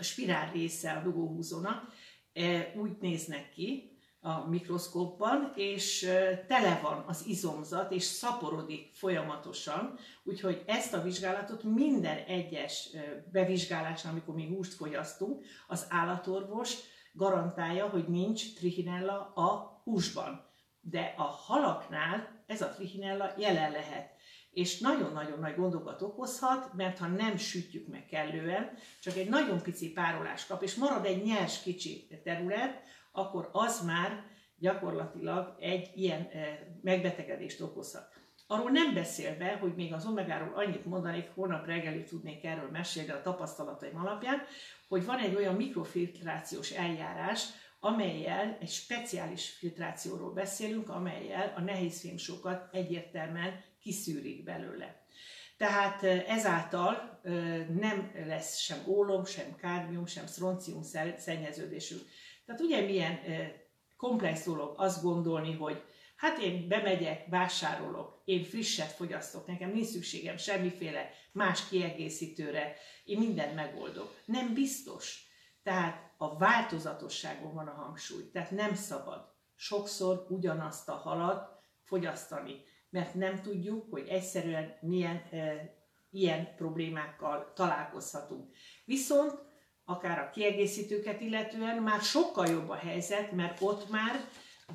spirál 0.00 0.52
része 0.52 0.92
a 0.92 1.02
dugóhúzónak 1.02 1.92
úgy 2.76 2.96
néznek 3.00 3.50
ki, 3.50 3.95
a 4.26 4.46
mikroszkópban, 4.48 5.52
és 5.54 6.00
tele 6.48 6.80
van 6.82 7.04
az 7.06 7.24
izomzat, 7.26 7.92
és 7.92 8.02
szaporodik 8.02 8.94
folyamatosan, 8.94 9.98
úgyhogy 10.24 10.62
ezt 10.66 10.94
a 10.94 11.02
vizsgálatot 11.02 11.62
minden 11.62 12.16
egyes 12.16 12.88
bevizsgálásnál, 13.32 14.12
amikor 14.12 14.34
mi 14.34 14.46
húst 14.46 14.74
fogyasztunk, 14.74 15.44
az 15.66 15.86
állatorvos 15.88 16.74
garantálja, 17.12 17.88
hogy 17.88 18.08
nincs 18.08 18.54
trichinella 18.54 19.32
a 19.34 19.80
húsban. 19.84 20.44
De 20.80 21.14
a 21.16 21.22
halaknál 21.22 22.44
ez 22.46 22.62
a 22.62 22.68
trichinella 22.68 23.32
jelen 23.36 23.70
lehet 23.70 24.14
és 24.56 24.78
nagyon-nagyon 24.78 25.38
nagy 25.38 25.54
gondokat 25.56 26.02
okozhat, 26.02 26.72
mert 26.72 26.98
ha 26.98 27.06
nem 27.06 27.36
sütjük 27.36 27.86
meg 27.86 28.06
kellően, 28.06 28.70
csak 29.00 29.16
egy 29.16 29.28
nagyon 29.28 29.62
pici 29.62 29.92
párolás 29.92 30.46
kap, 30.46 30.62
és 30.62 30.74
marad 30.74 31.04
egy 31.04 31.22
nyers 31.22 31.62
kicsi 31.62 32.08
terület, 32.24 32.82
akkor 33.16 33.48
az 33.52 33.84
már 33.84 34.24
gyakorlatilag 34.58 35.56
egy 35.60 35.90
ilyen 35.94 36.28
eh, 36.32 36.58
megbetegedést 36.82 37.60
okozhat. 37.60 38.14
Arról 38.46 38.70
nem 38.70 38.94
beszélve, 38.94 39.56
hogy 39.60 39.74
még 39.74 39.92
az 39.92 40.06
omegáról 40.06 40.52
annyit 40.54 40.84
mondanék, 40.84 41.30
holnap 41.34 41.66
reggelig 41.66 42.04
tudnék 42.04 42.44
erről 42.44 42.70
mesélni 42.70 43.10
a 43.10 43.22
tapasztalataim 43.22 43.98
alapján, 43.98 44.42
hogy 44.88 45.04
van 45.04 45.18
egy 45.18 45.34
olyan 45.34 45.54
mikrofiltrációs 45.54 46.70
eljárás, 46.70 47.46
amelyel 47.80 48.56
egy 48.60 48.68
speciális 48.68 49.48
filtrációról 49.48 50.32
beszélünk, 50.32 50.88
amelyel 50.88 51.52
a 51.56 51.60
nehézfémsókat 51.60 52.74
egyértelműen 52.74 53.64
kiszűrik 53.80 54.44
belőle. 54.44 55.04
Tehát 55.56 56.02
ezáltal 56.02 57.20
nem 57.80 58.12
lesz 58.26 58.56
sem 58.56 58.78
ólom, 58.86 59.24
sem 59.24 59.56
kádmium, 59.56 60.06
sem 60.06 60.26
szroncium 60.26 60.82
szennyeződésünk. 61.16 62.02
Tehát 62.46 62.60
ugye 62.60 62.80
milyen 62.80 63.18
komplex 63.96 64.44
dolog 64.44 64.74
azt 64.76 65.02
gondolni, 65.02 65.52
hogy 65.52 65.82
hát 66.16 66.38
én 66.38 66.68
bemegyek, 66.68 67.26
vásárolok, 67.28 68.22
én 68.24 68.44
frisset 68.44 68.92
fogyasztok, 68.92 69.46
nekem 69.46 69.70
nincs 69.70 69.86
szükségem 69.86 70.36
semmiféle 70.36 71.10
más 71.32 71.68
kiegészítőre, 71.68 72.76
én 73.04 73.18
mindent 73.18 73.54
megoldok. 73.54 74.14
Nem 74.24 74.54
biztos. 74.54 75.24
Tehát 75.62 76.14
a 76.16 76.38
változatosságon 76.38 77.54
van 77.54 77.66
a 77.66 77.74
hangsúly. 77.74 78.30
Tehát 78.30 78.50
nem 78.50 78.74
szabad 78.74 79.34
sokszor 79.54 80.26
ugyanazt 80.28 80.88
a 80.88 80.94
halat 80.94 81.60
fogyasztani 81.82 82.64
mert 82.96 83.14
nem 83.14 83.42
tudjuk, 83.42 83.90
hogy 83.90 84.06
egyszerűen 84.08 84.76
milyen 84.80 85.16
e, 85.30 85.74
ilyen 86.10 86.54
problémákkal 86.56 87.52
találkozhatunk. 87.54 88.54
Viszont 88.84 89.38
akár 89.88 90.18
a 90.18 90.30
kiegészítőket 90.30 91.20
illetően 91.20 91.82
már 91.82 92.00
sokkal 92.00 92.46
jobb 92.46 92.68
a 92.68 92.74
helyzet, 92.74 93.32
mert 93.32 93.60
ott 93.60 93.90
már 93.90 94.28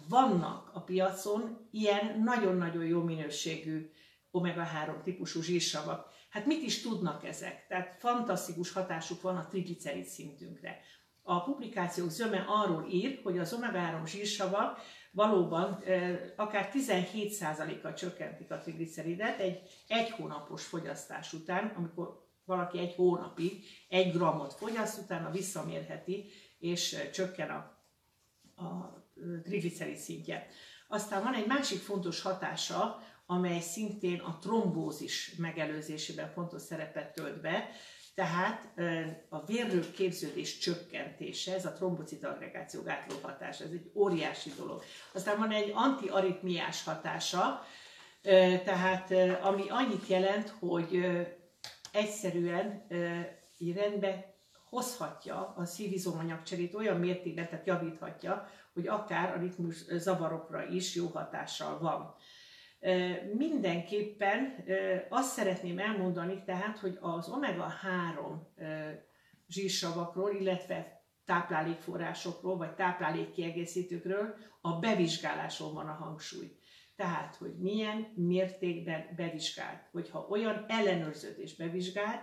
vannak 0.07 0.69
a 0.73 0.81
piacon 0.81 1.67
ilyen 1.71 2.21
nagyon-nagyon 2.23 2.85
jó 2.85 3.03
minőségű 3.03 3.91
omega-3 4.31 5.01
típusú 5.03 5.41
zsírsavak. 5.41 6.09
Hát 6.29 6.45
mit 6.45 6.63
is 6.63 6.81
tudnak 6.81 7.25
ezek? 7.25 7.67
Tehát 7.67 7.95
fantasztikus 7.99 8.71
hatásuk 8.71 9.21
van 9.21 9.37
a 9.37 9.47
triglicerid 9.47 10.05
szintünkre. 10.05 10.79
A 11.23 11.43
publikációk 11.43 12.09
zöme 12.09 12.45
arról 12.47 12.87
ír, 12.89 13.19
hogy 13.23 13.37
az 13.37 13.57
omega-3 13.59 14.05
zsírsavak 14.05 14.79
valóban 15.11 15.83
akár 16.35 16.71
17%-kal 16.73 17.93
csökkentik 17.93 18.51
a 18.51 18.57
trigliceridet 18.57 19.39
egy 19.39 19.61
egy 19.87 20.09
hónapos 20.09 20.65
fogyasztás 20.65 21.33
után, 21.33 21.73
amikor 21.77 22.30
valaki 22.51 22.79
egy 22.79 22.93
hónapig 22.93 23.65
egy 23.89 24.11
grammot 24.11 24.53
fogyaszt, 24.53 25.01
utána 25.01 25.31
visszamérheti, 25.31 26.31
és 26.59 26.97
csökken 27.13 27.49
a, 27.49 27.57
a 28.63 28.97
triglicerid 29.43 29.97
szintje. 29.97 30.47
Aztán 30.87 31.23
van 31.23 31.33
egy 31.33 31.47
másik 31.47 31.79
fontos 31.79 32.21
hatása, 32.21 33.03
amely 33.25 33.59
szintén 33.59 34.19
a 34.19 34.37
trombózis 34.39 35.35
megelőzésében 35.37 36.29
fontos 36.29 36.61
szerepet 36.61 37.13
tölt 37.13 37.41
be, 37.41 37.69
tehát 38.15 38.73
a 39.29 39.45
vérrők 39.45 39.91
képződés 39.91 40.57
csökkentése, 40.57 41.53
ez 41.53 41.65
a 41.65 41.73
trombocit 41.73 42.23
agregáció 42.23 42.81
gátló 42.81 43.15
hatás, 43.21 43.59
ez 43.59 43.71
egy 43.71 43.91
óriási 43.93 44.51
dolog. 44.57 44.83
Aztán 45.13 45.37
van 45.37 45.51
egy 45.51 45.71
antiaritmiás 45.73 46.83
hatása, 46.83 47.65
tehát 48.65 49.11
ami 49.41 49.69
annyit 49.69 50.07
jelent, 50.07 50.49
hogy 50.49 50.99
egyszerűen 51.91 52.87
rendbe 53.75 54.33
hozhatja 54.69 55.53
a 55.57 55.65
szívizomanyagcserét 55.65 56.73
olyan 56.73 56.99
mértékben, 56.99 57.49
tehát 57.49 57.67
javíthatja, 57.67 58.47
hogy 58.73 58.87
akár 58.87 59.37
a 59.37 59.39
ritmus 59.39 59.85
zavarokra 59.85 60.65
is 60.65 60.95
jó 60.95 61.07
hatással 61.07 61.79
van. 61.79 62.15
Mindenképpen 63.37 64.65
azt 65.09 65.31
szeretném 65.33 65.79
elmondani 65.79 66.43
tehát, 66.45 66.77
hogy 66.77 66.97
az 67.01 67.29
omega-3 67.31 68.35
zsírsavakról, 69.47 70.31
illetve 70.31 71.03
táplálékforrásokról, 71.25 72.57
vagy 72.57 72.73
táplálékkiegészítőkről 72.73 74.35
a 74.61 74.79
bevizsgáláson 74.79 75.73
van 75.73 75.87
a 75.87 75.93
hangsúly. 75.93 76.55
Tehát, 77.01 77.35
hogy 77.35 77.57
milyen 77.57 78.13
mértékben 78.15 79.05
bevizsgált. 79.15 79.87
Hogyha 79.91 80.27
olyan 80.29 80.65
ellenőrzött 80.67 81.37
és 81.37 81.55
bevizsgált, 81.55 82.21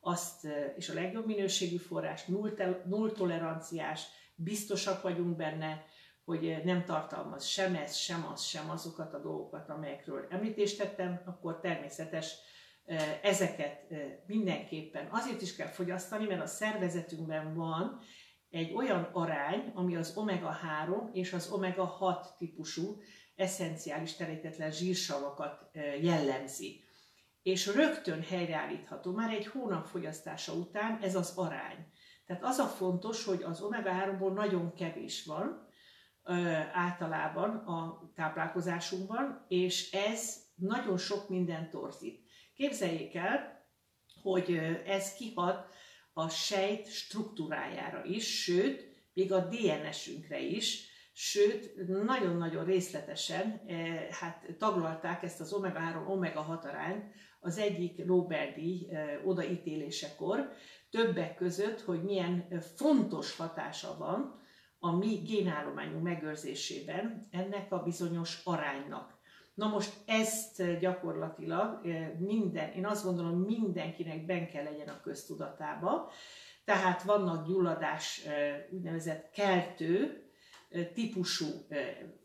azt, 0.00 0.46
és 0.76 0.88
a 0.88 0.94
legjobb 0.94 1.26
minőségű 1.26 1.76
forrás, 1.76 2.24
null 2.84 3.12
toleranciás, 3.12 4.06
biztosak 4.34 5.02
vagyunk 5.02 5.36
benne, 5.36 5.84
hogy 6.24 6.60
nem 6.64 6.84
tartalmaz 6.84 7.44
sem 7.44 7.74
ez, 7.74 7.94
sem 7.94 8.26
az, 8.32 8.42
sem 8.42 8.70
azokat 8.70 9.14
a 9.14 9.20
dolgokat, 9.20 9.68
amelyekről 9.68 10.26
említést 10.30 10.78
tettem, 10.78 11.22
akkor 11.24 11.60
természetes 11.60 12.34
ezeket 13.22 13.94
mindenképpen 14.26 15.08
azért 15.10 15.42
is 15.42 15.56
kell 15.56 15.68
fogyasztani, 15.68 16.26
mert 16.26 16.42
a 16.42 16.46
szervezetünkben 16.46 17.54
van 17.54 17.98
egy 18.50 18.72
olyan 18.72 19.08
arány, 19.12 19.72
ami 19.74 19.96
az 19.96 20.14
omega-3 20.16 21.12
és 21.12 21.32
az 21.32 21.52
omega-6 21.52 22.36
típusú 22.38 23.00
eszenciális 23.36 24.16
terítetlen 24.16 24.70
zsírsavakat 24.70 25.70
jellemzi. 26.00 26.84
És 27.42 27.66
rögtön 27.66 28.22
helyreállítható, 28.22 29.12
már 29.12 29.32
egy 29.32 29.46
hónap 29.46 29.86
fogyasztása 29.86 30.52
után 30.52 30.98
ez 31.02 31.14
az 31.14 31.32
arány. 31.36 31.86
Tehát 32.26 32.44
az 32.44 32.58
a 32.58 32.66
fontos, 32.66 33.24
hogy 33.24 33.42
az 33.42 33.60
omega-3-ból 33.60 34.34
nagyon 34.34 34.74
kevés 34.74 35.24
van, 35.24 35.68
általában 36.72 37.50
a 37.50 38.10
táplálkozásunkban, 38.14 39.44
és 39.48 39.92
ez 39.92 40.42
nagyon 40.54 40.98
sok 40.98 41.28
mindent 41.28 41.70
torzít. 41.70 42.22
Képzeljék 42.54 43.14
el, 43.14 43.66
hogy 44.22 44.54
ez 44.86 45.12
kihat 45.12 45.66
a 46.12 46.28
sejt 46.28 46.92
struktúrájára 46.92 48.04
is, 48.04 48.42
sőt, 48.42 48.92
még 49.12 49.32
a 49.32 49.48
DNS-ünkre 49.48 50.40
is, 50.40 50.88
sőt, 51.16 51.88
nagyon-nagyon 52.04 52.64
részletesen 52.64 53.60
hát 54.10 54.46
taglalták 54.58 55.22
ezt 55.22 55.40
az 55.40 55.52
omega-3, 55.52 56.06
omega-6 56.08 56.62
arányt 56.62 57.04
az 57.40 57.58
egyik 57.58 58.04
Nobel-díj 58.04 58.88
odaítélésekor, 59.24 60.52
többek 60.90 61.34
között, 61.34 61.80
hogy 61.80 62.02
milyen 62.02 62.48
fontos 62.76 63.36
hatása 63.36 63.96
van 63.98 64.42
a 64.78 64.96
mi 64.96 65.14
génállományunk 65.14 66.02
megőrzésében 66.02 67.28
ennek 67.30 67.72
a 67.72 67.82
bizonyos 67.82 68.40
aránynak. 68.44 69.18
Na 69.54 69.68
most 69.68 69.92
ezt 70.06 70.78
gyakorlatilag 70.78 71.86
eh, 71.86 72.10
minden, 72.18 72.72
én 72.72 72.86
azt 72.86 73.04
gondolom 73.04 73.40
mindenkinek 73.40 74.26
ben 74.26 74.48
kell 74.48 74.64
legyen 74.64 74.88
a 74.88 75.00
köztudatába, 75.00 76.10
tehát 76.64 77.02
vannak 77.02 77.46
gyulladás 77.46 78.24
eh, 78.24 78.64
úgynevezett 78.70 79.30
keltő 79.30 80.02
eh, 80.02 80.23
típusú 80.94 81.46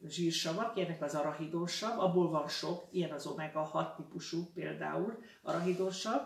zsírsavak, 0.08 0.78
ilyenek 0.78 1.02
az 1.02 1.16
arahidonsav, 1.16 2.00
abból 2.00 2.30
van 2.30 2.48
sok, 2.48 2.88
ilyen 2.92 3.12
az 3.12 3.28
omega-6 3.28 3.96
típusú 3.96 4.52
például 4.54 5.18
arahidonsav, 5.42 6.22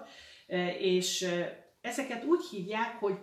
és 0.80 1.28
Ezeket 1.84 2.24
úgy 2.24 2.46
hívják, 2.52 3.00
hogy 3.00 3.16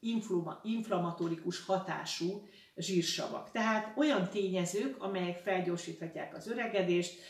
proinflammatórikus 0.00 1.64
hatású 1.64 2.48
zsírsavak. 2.76 3.50
Tehát 3.50 3.96
olyan 3.96 4.28
tényezők, 4.28 5.02
amelyek 5.02 5.38
felgyorsíthatják 5.38 6.34
az 6.34 6.48
öregedést, 6.48 7.20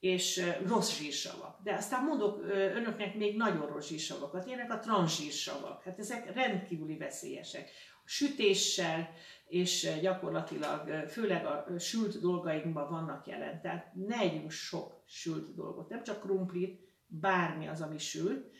és 0.00 0.42
rossz 0.66 0.98
zsírsavak. 0.98 1.62
De 1.62 1.74
aztán 1.74 2.04
mondok 2.04 2.42
önöknek 2.50 3.14
még 3.14 3.36
nagyon 3.36 3.66
rossz 3.66 3.88
zsírsavakat, 3.88 4.46
ilyenek 4.46 4.72
a 4.72 4.78
transzsírsavak. 4.78 5.82
Hát 5.82 5.98
ezek 5.98 6.34
rendkívüli 6.34 6.96
veszélyesek. 6.96 7.70
Sütéssel 8.04 9.10
és 9.52 9.98
gyakorlatilag 10.00 11.08
főleg 11.08 11.46
a 11.46 11.78
sült 11.78 12.20
dolgainkban 12.20 12.90
vannak 12.90 13.26
jelen. 13.26 13.60
Tehát 13.60 13.94
ne 13.94 14.18
együnk 14.18 14.50
sok 14.50 15.02
sült 15.06 15.54
dolgot, 15.54 15.88
nem 15.88 16.02
csak 16.02 16.20
krumplit, 16.20 16.80
bármi 17.06 17.68
az, 17.68 17.80
ami 17.80 17.98
sült, 17.98 18.50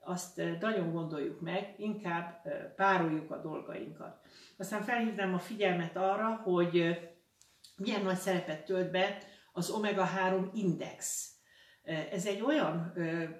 azt 0.00 0.42
nagyon 0.60 0.92
gondoljuk 0.92 1.40
meg, 1.40 1.74
inkább 1.76 2.42
pároljuk 2.76 3.30
a 3.30 3.40
dolgainkat. 3.40 4.20
Aztán 4.58 4.82
felhívnám 4.82 5.34
a 5.34 5.38
figyelmet 5.38 5.96
arra, 5.96 6.34
hogy 6.34 6.98
milyen 7.76 8.02
nagy 8.02 8.16
szerepet 8.16 8.64
tölt 8.64 8.90
be 8.90 9.18
az 9.52 9.70
omega-3 9.70 10.48
index. 10.52 11.28
Ez 12.10 12.26
egy 12.26 12.40
olyan 12.40 12.92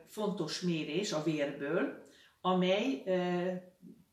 fontos 0.06 0.60
mérés 0.60 1.12
a 1.12 1.22
vérből, 1.22 2.02
amely 2.40 3.02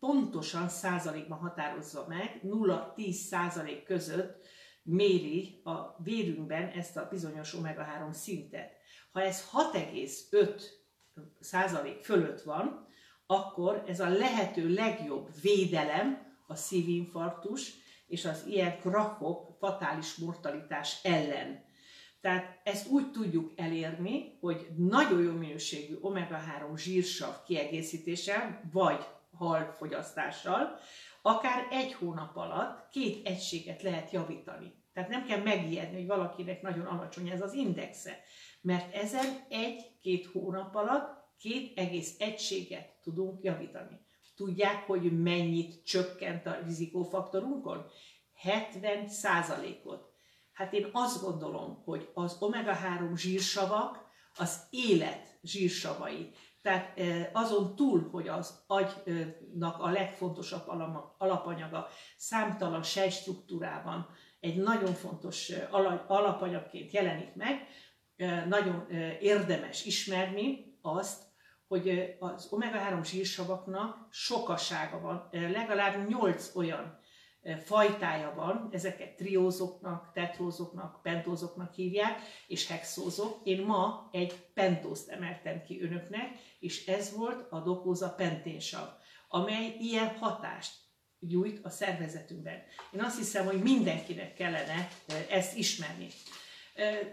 pontosan 0.06 0.70
százalékban 0.70 1.38
határozza 1.38 2.06
meg, 2.08 2.42
0-10 2.44 3.12
százalék 3.12 3.84
között 3.84 4.46
méri 4.84 5.62
a 5.64 6.04
vérünkben 6.04 6.68
ezt 6.68 6.98
a 6.98 7.08
bizonyos 7.10 7.54
omega-3 7.54 8.12
szintet. 8.12 8.72
Ha 9.12 9.22
ez 9.22 9.50
6,5 9.74 10.62
százalék 11.40 12.04
fölött 12.04 12.42
van, 12.42 12.88
akkor 13.26 13.84
ez 13.88 14.00
a 14.00 14.10
lehető 14.10 14.74
legjobb 14.74 15.30
védelem 15.42 16.36
a 16.48 16.56
szívinfarktus 16.56 17.74
és 18.08 18.26
az 18.26 18.46
ilyen 18.48 18.80
krakok 18.80 19.58
fatális 19.60 20.16
mortalitás 20.16 21.04
ellen. 21.04 21.64
Tehát 22.22 22.60
ezt 22.64 22.90
úgy 22.90 23.12
tudjuk 23.12 23.52
elérni, 23.56 24.38
hogy 24.40 24.68
nagyon 24.78 25.24
jó 25.24 25.32
minőségű 25.32 25.96
omega-3 26.02 26.78
zsírsav 26.78 27.44
kiegészítéssel, 27.46 28.70
vagy 28.72 29.06
halfogyasztással, 29.38 30.80
akár 31.22 31.68
egy 31.72 31.94
hónap 31.94 32.36
alatt 32.38 32.90
két 32.90 33.28
egységet 33.28 33.82
lehet 33.82 34.12
javítani. 34.12 34.74
Tehát 34.94 35.10
nem 35.10 35.26
kell 35.26 35.42
megijedni, 35.42 35.96
hogy 35.96 36.08
valakinek 36.08 36.62
nagyon 36.62 36.86
alacsony 36.86 37.30
ez 37.30 37.42
az 37.42 37.54
indexe, 37.54 38.20
mert 38.62 38.96
ezen 38.96 39.46
egy-két 39.50 40.26
hónap 40.26 40.76
alatt 40.76 41.24
két 41.40 41.78
egész 41.78 42.16
egységet 42.20 43.00
tudunk 43.02 43.44
javítani. 43.44 44.00
Tudják, 44.36 44.86
hogy 44.88 45.22
mennyit 45.22 45.84
csökkent 45.84 46.46
a 46.46 46.60
rizikófaktorunkon? 46.64 47.86
70 48.34 49.08
százalékot. 49.08 50.14
Hát 50.52 50.74
én 50.74 50.90
azt 50.92 51.22
gondolom, 51.22 51.82
hogy 51.84 52.10
az 52.14 52.38
omega-3 52.40 53.16
zsírsavak 53.16 54.06
az 54.36 54.68
élet 54.70 55.40
zsírsavai. 55.44 56.32
Tehát 56.66 57.00
azon 57.34 57.76
túl, 57.76 58.10
hogy 58.12 58.28
az 58.28 58.64
agynak 58.68 59.80
a 59.80 59.90
legfontosabb 59.90 60.68
alapanyaga 61.18 61.88
számtalan 62.18 62.84
sejtstruktúrában 62.84 64.08
egy 64.40 64.58
nagyon 64.58 64.94
fontos 64.94 65.52
alapanyagként 66.08 66.92
jelenik 66.92 67.36
meg, 67.36 67.68
nagyon 68.48 68.88
érdemes 69.20 69.86
ismerni 69.86 70.78
azt, 70.82 71.24
hogy 71.68 72.16
az 72.20 72.48
omega-3 72.52 73.04
zsírsavaknak 73.04 74.08
sokasága 74.10 75.00
van, 75.00 75.30
legalább 75.32 76.08
8 76.08 76.56
olyan 76.56 77.00
fajtája 77.64 78.34
van, 78.36 78.70
ezeket 78.72 79.16
triózoknak, 79.16 80.12
tetrózoknak, 80.14 81.02
pentózoknak 81.02 81.74
hívják, 81.74 82.20
és 82.48 82.68
hexózok. 82.68 83.40
Én 83.44 83.66
ma 83.66 84.10
egy 84.12 84.34
pentózt 84.54 85.10
emeltem 85.10 85.64
ki 85.64 85.82
önöknek, 85.82 86.30
és 86.60 86.86
ez 86.86 87.16
volt 87.16 87.52
a 87.52 87.60
dokóza 87.60 88.10
penténsav, 88.10 88.88
amely 89.28 89.76
ilyen 89.80 90.18
hatást 90.20 90.74
gyújt 91.20 91.66
a 91.66 91.70
szervezetünkben. 91.70 92.64
Én 92.92 93.02
azt 93.02 93.18
hiszem, 93.18 93.46
hogy 93.46 93.62
mindenkinek 93.62 94.34
kellene 94.34 94.88
ezt 95.30 95.58
ismerni. 95.58 96.08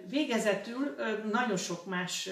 Végezetül 0.08 0.94
nagyon 1.30 1.56
sok 1.56 1.86
más 1.86 2.28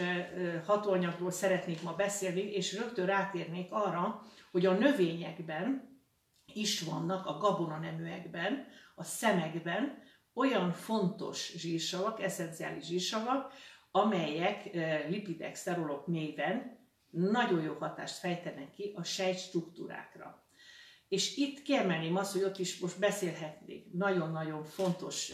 hatóanyagról 0.66 1.30
szeretnék 1.30 1.82
ma 1.82 1.92
beszélni, 1.92 2.40
és 2.40 2.74
rögtön 2.78 3.06
rátérnék 3.06 3.72
arra, 3.72 4.22
hogy 4.50 4.66
a 4.66 4.72
növényekben 4.72 5.88
is 6.54 6.80
vannak, 6.80 7.26
a 7.26 7.36
gabonaneműekben, 7.36 8.66
a 8.94 9.04
szemekben 9.04 9.98
olyan 10.34 10.72
fontos 10.72 11.52
zsírsavak, 11.56 12.22
eszenciális 12.22 12.84
zsírsavak, 12.84 13.52
amelyek 13.90 14.70
lipidek, 15.08 15.54
szerolok 15.54 16.06
néven 16.06 16.78
nagyon 17.10 17.62
jó 17.62 17.74
hatást 17.74 18.18
fejtenek 18.18 18.70
ki 18.70 18.92
a 18.96 19.02
sejt 19.02 19.38
struktúrákra. 19.38 20.44
És 21.08 21.36
itt 21.36 21.62
kiemelném 21.62 22.16
azt, 22.16 22.32
hogy 22.32 22.42
ott 22.42 22.58
is 22.58 22.78
most 22.78 22.98
beszélhetnék 22.98 23.92
nagyon-nagyon 23.92 24.64
fontos 24.64 25.32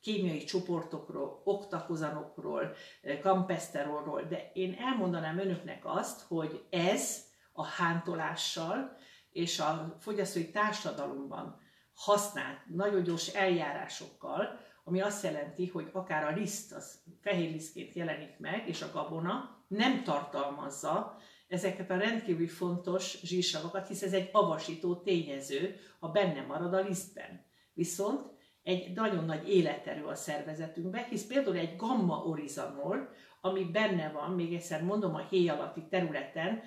kémiai 0.00 0.44
csoportokról, 0.44 1.40
oktakozanokról, 1.44 2.74
kampeszterolról, 3.22 4.22
de 4.22 4.50
én 4.54 4.76
elmondanám 4.78 5.38
önöknek 5.38 5.80
azt, 5.84 6.20
hogy 6.20 6.64
ez 6.70 7.24
a 7.52 7.66
hántolással 7.66 8.96
és 9.34 9.60
a 9.60 9.96
fogyasztói 10.00 10.50
társadalomban 10.50 11.60
használt 11.94 12.58
nagyon 12.66 13.02
gyors 13.02 13.28
eljárásokkal, 13.28 14.60
ami 14.84 15.00
azt 15.00 15.24
jelenti, 15.24 15.68
hogy 15.68 15.88
akár 15.92 16.24
a 16.24 16.36
liszt, 16.36 16.72
az 16.72 17.02
fehér 17.20 17.50
lisztként 17.50 17.94
jelenik 17.94 18.38
meg, 18.38 18.68
és 18.68 18.82
a 18.82 18.90
gabona 18.92 19.64
nem 19.68 20.02
tartalmazza 20.02 21.16
ezeket 21.48 21.90
a 21.90 21.96
rendkívül 21.96 22.48
fontos 22.48 23.20
zsírsavakat, 23.22 23.88
hisz 23.88 24.02
ez 24.02 24.12
egy 24.12 24.28
avasító 24.32 24.96
tényező, 24.96 25.76
ha 26.00 26.08
benne 26.08 26.42
marad 26.42 26.74
a 26.74 26.80
lisztben. 26.80 27.44
Viszont 27.72 28.32
egy 28.62 28.94
nagyon 28.94 29.24
nagy 29.24 29.48
életerő 29.48 30.04
a 30.04 30.14
szervezetünkben, 30.14 31.04
hisz 31.04 31.26
például 31.26 31.56
egy 31.56 31.76
gamma 31.76 32.16
orizanol, 32.16 33.08
ami 33.40 33.64
benne 33.64 34.10
van, 34.10 34.30
még 34.30 34.54
egyszer 34.54 34.82
mondom, 34.82 35.14
a 35.14 35.26
héj 35.28 35.48
alatti 35.48 35.86
területen, 35.88 36.62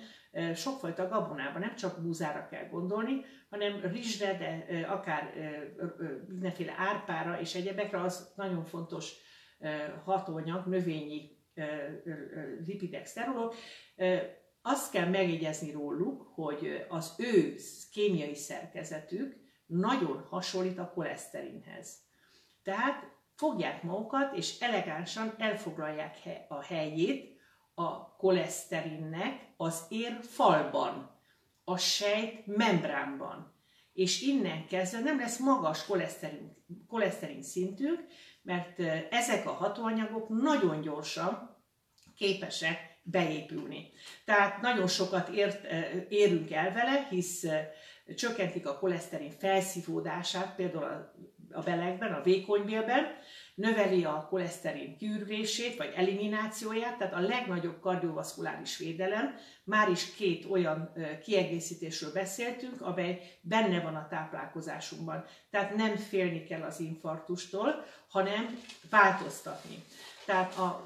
sokfajta 0.54 1.08
gabonában, 1.08 1.60
nem 1.60 1.74
csak 1.74 2.02
búzára 2.02 2.48
kell 2.50 2.68
gondolni, 2.68 3.24
hanem 3.50 3.80
rizsre, 3.80 4.36
de 4.36 4.84
akár 4.86 5.32
mindenféle 6.26 6.74
árpára 6.76 7.40
és 7.40 7.54
egyebekre, 7.54 8.00
az 8.00 8.32
nagyon 8.36 8.64
fontos 8.64 9.12
hatóanyag, 10.04 10.66
növényi 10.66 11.36
lipidek, 12.66 13.06
szerolok. 13.06 13.54
Azt 14.62 14.90
kell 14.92 15.08
megjegyezni 15.08 15.72
róluk, 15.72 16.22
hogy 16.34 16.86
az 16.88 17.14
ő 17.18 17.54
kémiai 17.92 18.34
szerkezetük 18.34 19.36
nagyon 19.66 20.22
hasonlít 20.28 20.78
a 20.78 20.92
koleszterinhez. 20.94 21.96
Tehát 22.62 23.16
fogják 23.34 23.82
magukat, 23.82 24.36
és 24.36 24.60
elegánsan 24.60 25.34
elfoglalják 25.38 26.16
a 26.48 26.62
helyét 26.62 27.37
a 27.78 28.14
koleszterinnek 28.16 29.48
az 29.56 29.82
ér 29.88 30.18
falban, 30.22 31.10
a 31.64 31.76
sejt 31.76 32.46
membránban. 32.46 33.52
És 33.92 34.22
innen 34.22 34.66
kezdve 34.66 35.00
nem 35.00 35.18
lesz 35.18 35.38
magas 35.38 35.86
koleszterin, 35.86 36.56
koleszterin 36.88 37.42
szintünk, 37.42 38.04
mert 38.42 38.80
ezek 39.10 39.46
a 39.46 39.52
hatóanyagok 39.52 40.28
nagyon 40.28 40.80
gyorsan 40.80 41.56
képesek 42.16 43.00
beépülni. 43.02 43.90
Tehát 44.24 44.60
nagyon 44.60 44.86
sokat 44.86 45.28
ért, 45.28 45.66
érünk 46.08 46.50
el 46.50 46.72
vele, 46.72 47.06
hisz 47.10 47.44
csökkentik 48.16 48.66
a 48.66 48.78
koleszterin 48.78 49.30
felszívódását, 49.30 50.54
például 50.54 50.84
a, 50.84 51.14
a 51.52 51.62
belegben, 51.62 52.12
a 52.12 52.22
vékonybélben, 52.22 53.06
növeli 53.58 54.04
a 54.04 54.26
koleszterin 54.30 54.96
kiürvését 54.96 55.76
vagy 55.76 55.92
eliminációját, 55.96 56.98
tehát 56.98 57.14
a 57.14 57.20
legnagyobb 57.20 57.80
kardiovaszkuláris 57.80 58.76
védelem, 58.76 59.34
már 59.64 59.88
is 59.88 60.14
két 60.14 60.44
olyan 60.50 60.92
kiegészítésről 61.22 62.12
beszéltünk, 62.12 62.80
amely 62.80 63.20
benne 63.40 63.80
van 63.80 63.94
a 63.94 64.06
táplálkozásunkban. 64.10 65.24
Tehát 65.50 65.76
nem 65.76 65.96
félni 65.96 66.44
kell 66.44 66.62
az 66.62 66.80
infarktustól, 66.80 67.84
hanem 68.08 68.58
változtatni. 68.90 69.84
Tehát 70.26 70.56
a 70.56 70.84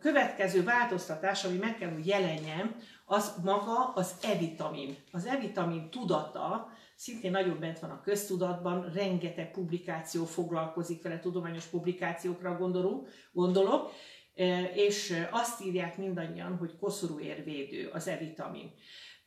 következő 0.00 0.62
változtatás, 0.62 1.44
ami 1.44 1.56
meg 1.56 1.78
kell, 1.78 1.92
hogy 1.92 2.06
jelenjen, 2.06 2.76
az 3.04 3.32
maga 3.42 3.92
az 3.94 4.14
E-vitamin. 4.22 4.96
Az 5.12 5.26
E-vitamin 5.26 5.90
tudata 5.90 6.72
szintén 6.96 7.30
nagyon 7.30 7.58
bent 7.58 7.78
van 7.78 7.90
a 7.90 8.00
köztudatban, 8.00 8.92
rengeteg 8.92 9.50
publikáció 9.50 10.24
foglalkozik 10.24 11.02
vele, 11.02 11.18
tudományos 11.18 11.64
publikációkra 11.64 12.56
gondolunk, 12.56 13.08
gondolok, 13.32 13.90
és 14.74 15.26
azt 15.30 15.64
írják 15.64 15.96
mindannyian, 15.96 16.56
hogy 16.56 16.76
koszorúérvédő 16.76 17.88
az 17.92 18.08
E-vitamin. 18.08 18.72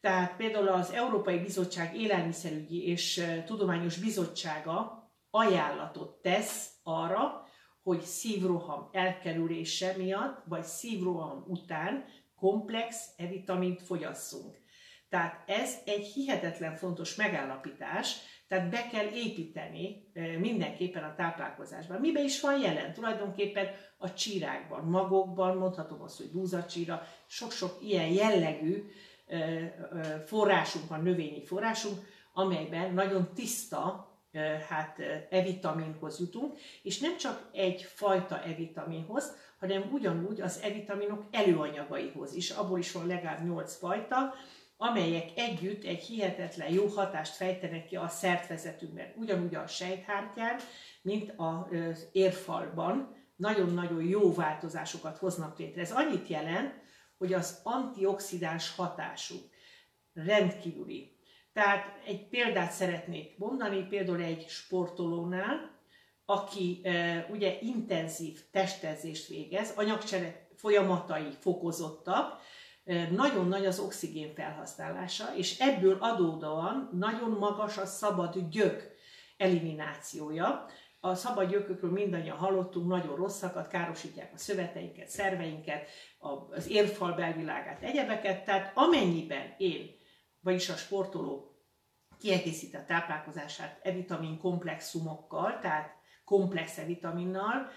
Tehát 0.01 0.35
például 0.35 0.67
az 0.67 0.91
Európai 0.91 1.39
Bizottság 1.39 1.95
Élelmiszerügyi 1.95 2.87
és 2.87 3.25
Tudományos 3.45 3.97
Bizottsága 3.97 5.09
ajánlatot 5.29 6.21
tesz 6.21 6.71
arra, 6.83 7.47
hogy 7.83 8.01
szívroham 8.01 8.89
elkerülése 8.91 9.93
miatt, 9.97 10.43
vagy 10.45 10.63
szívroham 10.63 11.43
után 11.47 12.05
komplex 12.35 13.09
E-vitamint 13.17 13.81
fogyasszunk. 13.81 14.57
Tehát 15.09 15.49
ez 15.49 15.73
egy 15.85 16.05
hihetetlen 16.05 16.75
fontos 16.75 17.15
megállapítás, 17.15 18.15
tehát 18.47 18.69
be 18.69 18.87
kell 18.91 19.05
építeni 19.13 20.11
mindenképpen 20.39 21.03
a 21.03 21.15
táplálkozásban. 21.15 21.99
Miben 21.99 22.23
is 22.23 22.41
van 22.41 22.59
jelen? 22.59 22.93
Tulajdonképpen 22.93 23.67
a 23.97 24.13
csírákban, 24.13 24.83
magokban, 24.83 25.57
mondhatom 25.57 26.01
azt, 26.01 26.17
hogy 26.17 26.31
búzacsíra, 26.31 27.07
sok-sok 27.25 27.77
ilyen 27.81 28.07
jellegű 28.07 28.83
forrásunk 30.25 30.89
van, 30.89 31.01
növényi 31.01 31.45
forrásunk, 31.45 31.97
amelyben 32.33 32.93
nagyon 32.93 33.33
tiszta 33.33 34.11
hát 34.69 34.99
E-vitaminhoz 35.29 36.19
jutunk, 36.19 36.57
és 36.83 36.99
nem 36.99 37.17
csak 37.17 37.49
egy 37.53 37.81
fajta 37.81 38.43
E-vitaminhoz, 38.43 39.35
hanem 39.59 39.89
ugyanúgy 39.91 40.41
az 40.41 40.61
E-vitaminok 40.63 41.23
előanyagaihoz 41.31 42.33
is. 42.33 42.49
Abból 42.49 42.79
is 42.79 42.91
van 42.91 43.07
legalább 43.07 43.45
8 43.45 43.77
fajta, 43.77 44.33
amelyek 44.77 45.29
együtt 45.35 45.83
egy 45.83 46.03
hihetetlen 46.03 46.71
jó 46.71 46.85
hatást 46.87 47.35
fejtenek 47.35 47.85
ki 47.85 47.95
a 47.95 48.07
szertvezetünkben. 48.07 49.13
Ugyanúgy 49.15 49.55
a 49.55 49.67
sejthártyán, 49.67 50.59
mint 51.01 51.33
az 51.37 52.07
érfalban 52.11 53.15
nagyon-nagyon 53.35 54.03
jó 54.03 54.33
változásokat 54.33 55.17
hoznak 55.17 55.59
létre. 55.59 55.81
Ez 55.81 55.91
annyit 55.91 56.27
jelent, 56.27 56.73
hogy 57.17 57.33
az 57.33 57.59
antioxidáns 57.63 58.75
hatásuk 58.75 59.43
rendkívüli. 60.13 61.15
Tehát 61.53 61.99
egy 62.05 62.27
példát 62.27 62.71
szeretnék 62.71 63.37
mondani, 63.37 63.83
például 63.83 64.21
egy 64.21 64.47
sportolónál, 64.47 65.75
aki 66.25 66.81
e, 66.83 67.27
ugye 67.31 67.57
intenzív 67.61 68.39
testezést 68.51 69.27
végez, 69.27 69.73
anyagcsere 69.75 70.47
folyamatai 70.55 71.29
fokozottak, 71.39 72.41
nagyon 73.11 73.47
nagy 73.47 73.65
az 73.65 73.79
oxigén 73.79 74.33
felhasználása, 74.33 75.35
és 75.35 75.59
ebből 75.59 75.97
adódóan 75.99 76.89
nagyon 76.93 77.29
magas 77.29 77.77
a 77.77 77.85
szabad 77.85 78.49
gyök 78.49 78.95
eliminációja. 79.37 80.65
A 80.99 81.15
szabad 81.15 81.49
gyökökről 81.49 81.91
mindannyian 81.91 82.37
hallottunk, 82.37 82.87
nagyon 82.87 83.15
rosszakat, 83.15 83.67
károsítják 83.67 84.31
a 84.33 84.37
szöveteinket, 84.37 85.09
szerveinket, 85.09 85.89
az 86.49 86.69
érfal 86.69 87.11
belvilágát, 87.11 87.83
egyebeket, 87.83 88.45
tehát 88.45 88.71
amennyiben 88.75 89.53
én, 89.57 89.95
vagyis 90.39 90.69
a 90.69 90.75
sportoló 90.75 91.51
kiegészíti 92.19 92.75
a 92.75 92.85
táplálkozását 92.85 93.79
E-vitamin 93.83 94.37
komplexumokkal, 94.37 95.59
tehát 95.59 95.95
komplex 96.25 96.77
E-vitaminnal, 96.77 97.69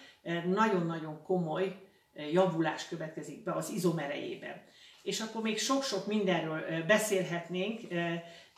nagyon-nagyon 0.47 1.23
komoly 1.23 1.89
javulás 2.13 2.89
következik 2.89 3.43
be 3.43 3.53
az 3.53 3.71
izomerejében. 3.71 4.63
És 5.03 5.21
akkor 5.21 5.43
még 5.43 5.59
sok-sok 5.59 6.07
mindenről 6.07 6.85
beszélhetnénk, 6.87 7.81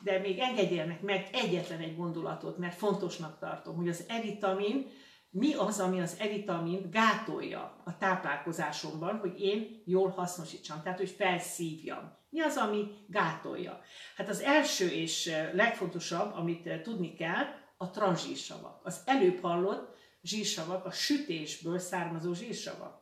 de 0.03 0.19
még 0.19 0.39
engedjenek 0.39 1.01
meg 1.01 1.29
egyetlen 1.33 1.81
egy 1.81 1.97
gondolatot, 1.97 2.59
mert 2.59 2.77
fontosnak 2.77 3.39
tartom, 3.39 3.77
hogy 3.77 3.89
az 3.89 4.05
E-vitamin, 4.09 4.87
mi 5.31 5.55
az, 5.55 5.81
ami 5.81 6.01
az 6.01 6.17
E-vitamint 6.19 6.91
gátolja 6.91 7.83
a 7.85 7.99
táplálkozásomban, 7.99 9.19
hogy 9.19 9.41
én 9.41 9.83
jól 9.85 10.09
hasznosítsam, 10.09 10.83
tehát 10.83 10.99
hogy 10.99 11.11
felszívjam. 11.11 12.21
Mi 12.29 12.41
az, 12.41 12.57
ami 12.57 12.85
gátolja? 13.07 13.81
Hát 14.17 14.29
az 14.29 14.41
első 14.41 14.89
és 14.89 15.33
legfontosabb, 15.53 16.35
amit 16.35 16.83
tudni 16.83 17.15
kell, 17.15 17.45
a 17.77 17.91
transzsírsavak. 17.91 18.81
Az 18.83 19.03
előbb 19.05 19.41
hallott 19.41 19.97
zsírsavak, 20.23 20.85
a 20.85 20.91
sütésből 20.91 21.79
származó 21.79 22.33
zsírsavak. 22.33 23.02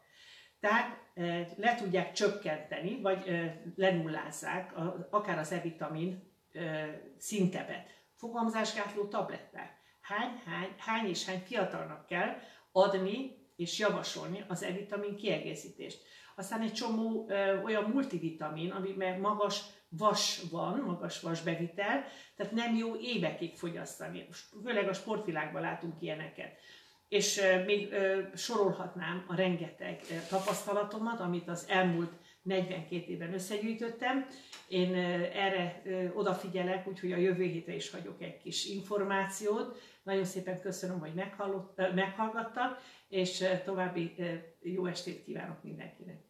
Tehát 0.61 0.99
le 1.57 1.75
tudják 1.75 2.13
csökkenteni, 2.13 3.01
vagy 3.01 3.51
lenullázzák 3.77 4.73
akár 5.11 5.39
az 5.39 5.53
E-vitamin 5.53 6.23
szintebet. 7.19 7.99
Fogamzásgátló 8.17 9.05
tabletták. 9.05 9.79
Hány, 10.01 10.43
hány, 10.45 10.75
hány 10.77 11.09
és 11.09 11.25
hány 11.25 11.43
fiatalnak 11.47 12.07
kell 12.07 12.37
adni 12.73 13.39
és 13.57 13.79
javasolni 13.79 14.45
az 14.49 14.63
E-vitamin 14.63 15.17
kiegészítést. 15.17 16.03
Aztán 16.37 16.61
egy 16.61 16.73
csomó 16.73 17.27
ö, 17.29 17.63
olyan 17.63 17.85
multivitamin, 17.85 18.71
amiben 18.71 19.21
magas 19.21 19.63
vas 19.89 20.43
van, 20.51 20.79
magas 20.79 21.21
vasbevitel, 21.21 22.05
tehát 22.37 22.53
nem 22.53 22.77
jó 22.77 22.97
évekig 22.97 23.57
fogyasztani. 23.57 24.27
Főleg 24.65 24.89
a 24.89 24.93
sportvilágban 24.93 25.63
látunk 25.63 25.95
ilyeneket. 26.03 26.59
És 27.11 27.41
még 27.67 27.95
sorolhatnám 28.35 29.25
a 29.29 29.35
rengeteg 29.35 30.01
tapasztalatomat, 30.29 31.21
amit 31.21 31.49
az 31.49 31.67
elmúlt 31.69 32.13
42 32.43 33.11
évben 33.13 33.35
összegyűjtöttem. 33.35 34.27
Én 34.69 34.95
erre 35.35 35.83
odafigyelek, 36.15 36.89
úgyhogy 36.89 37.13
a 37.13 37.17
jövő 37.17 37.45
hétre 37.45 37.75
is 37.75 37.91
hagyok 37.91 38.23
egy 38.23 38.39
kis 38.39 38.67
információt. 38.67 39.81
Nagyon 40.03 40.25
szépen 40.25 40.61
köszönöm, 40.61 40.99
hogy 40.99 41.13
meghallgattak, 41.95 42.83
és 43.09 43.45
további 43.65 44.15
jó 44.63 44.87
estét 44.87 45.25
kívánok 45.25 45.63
mindenkinek. 45.63 46.30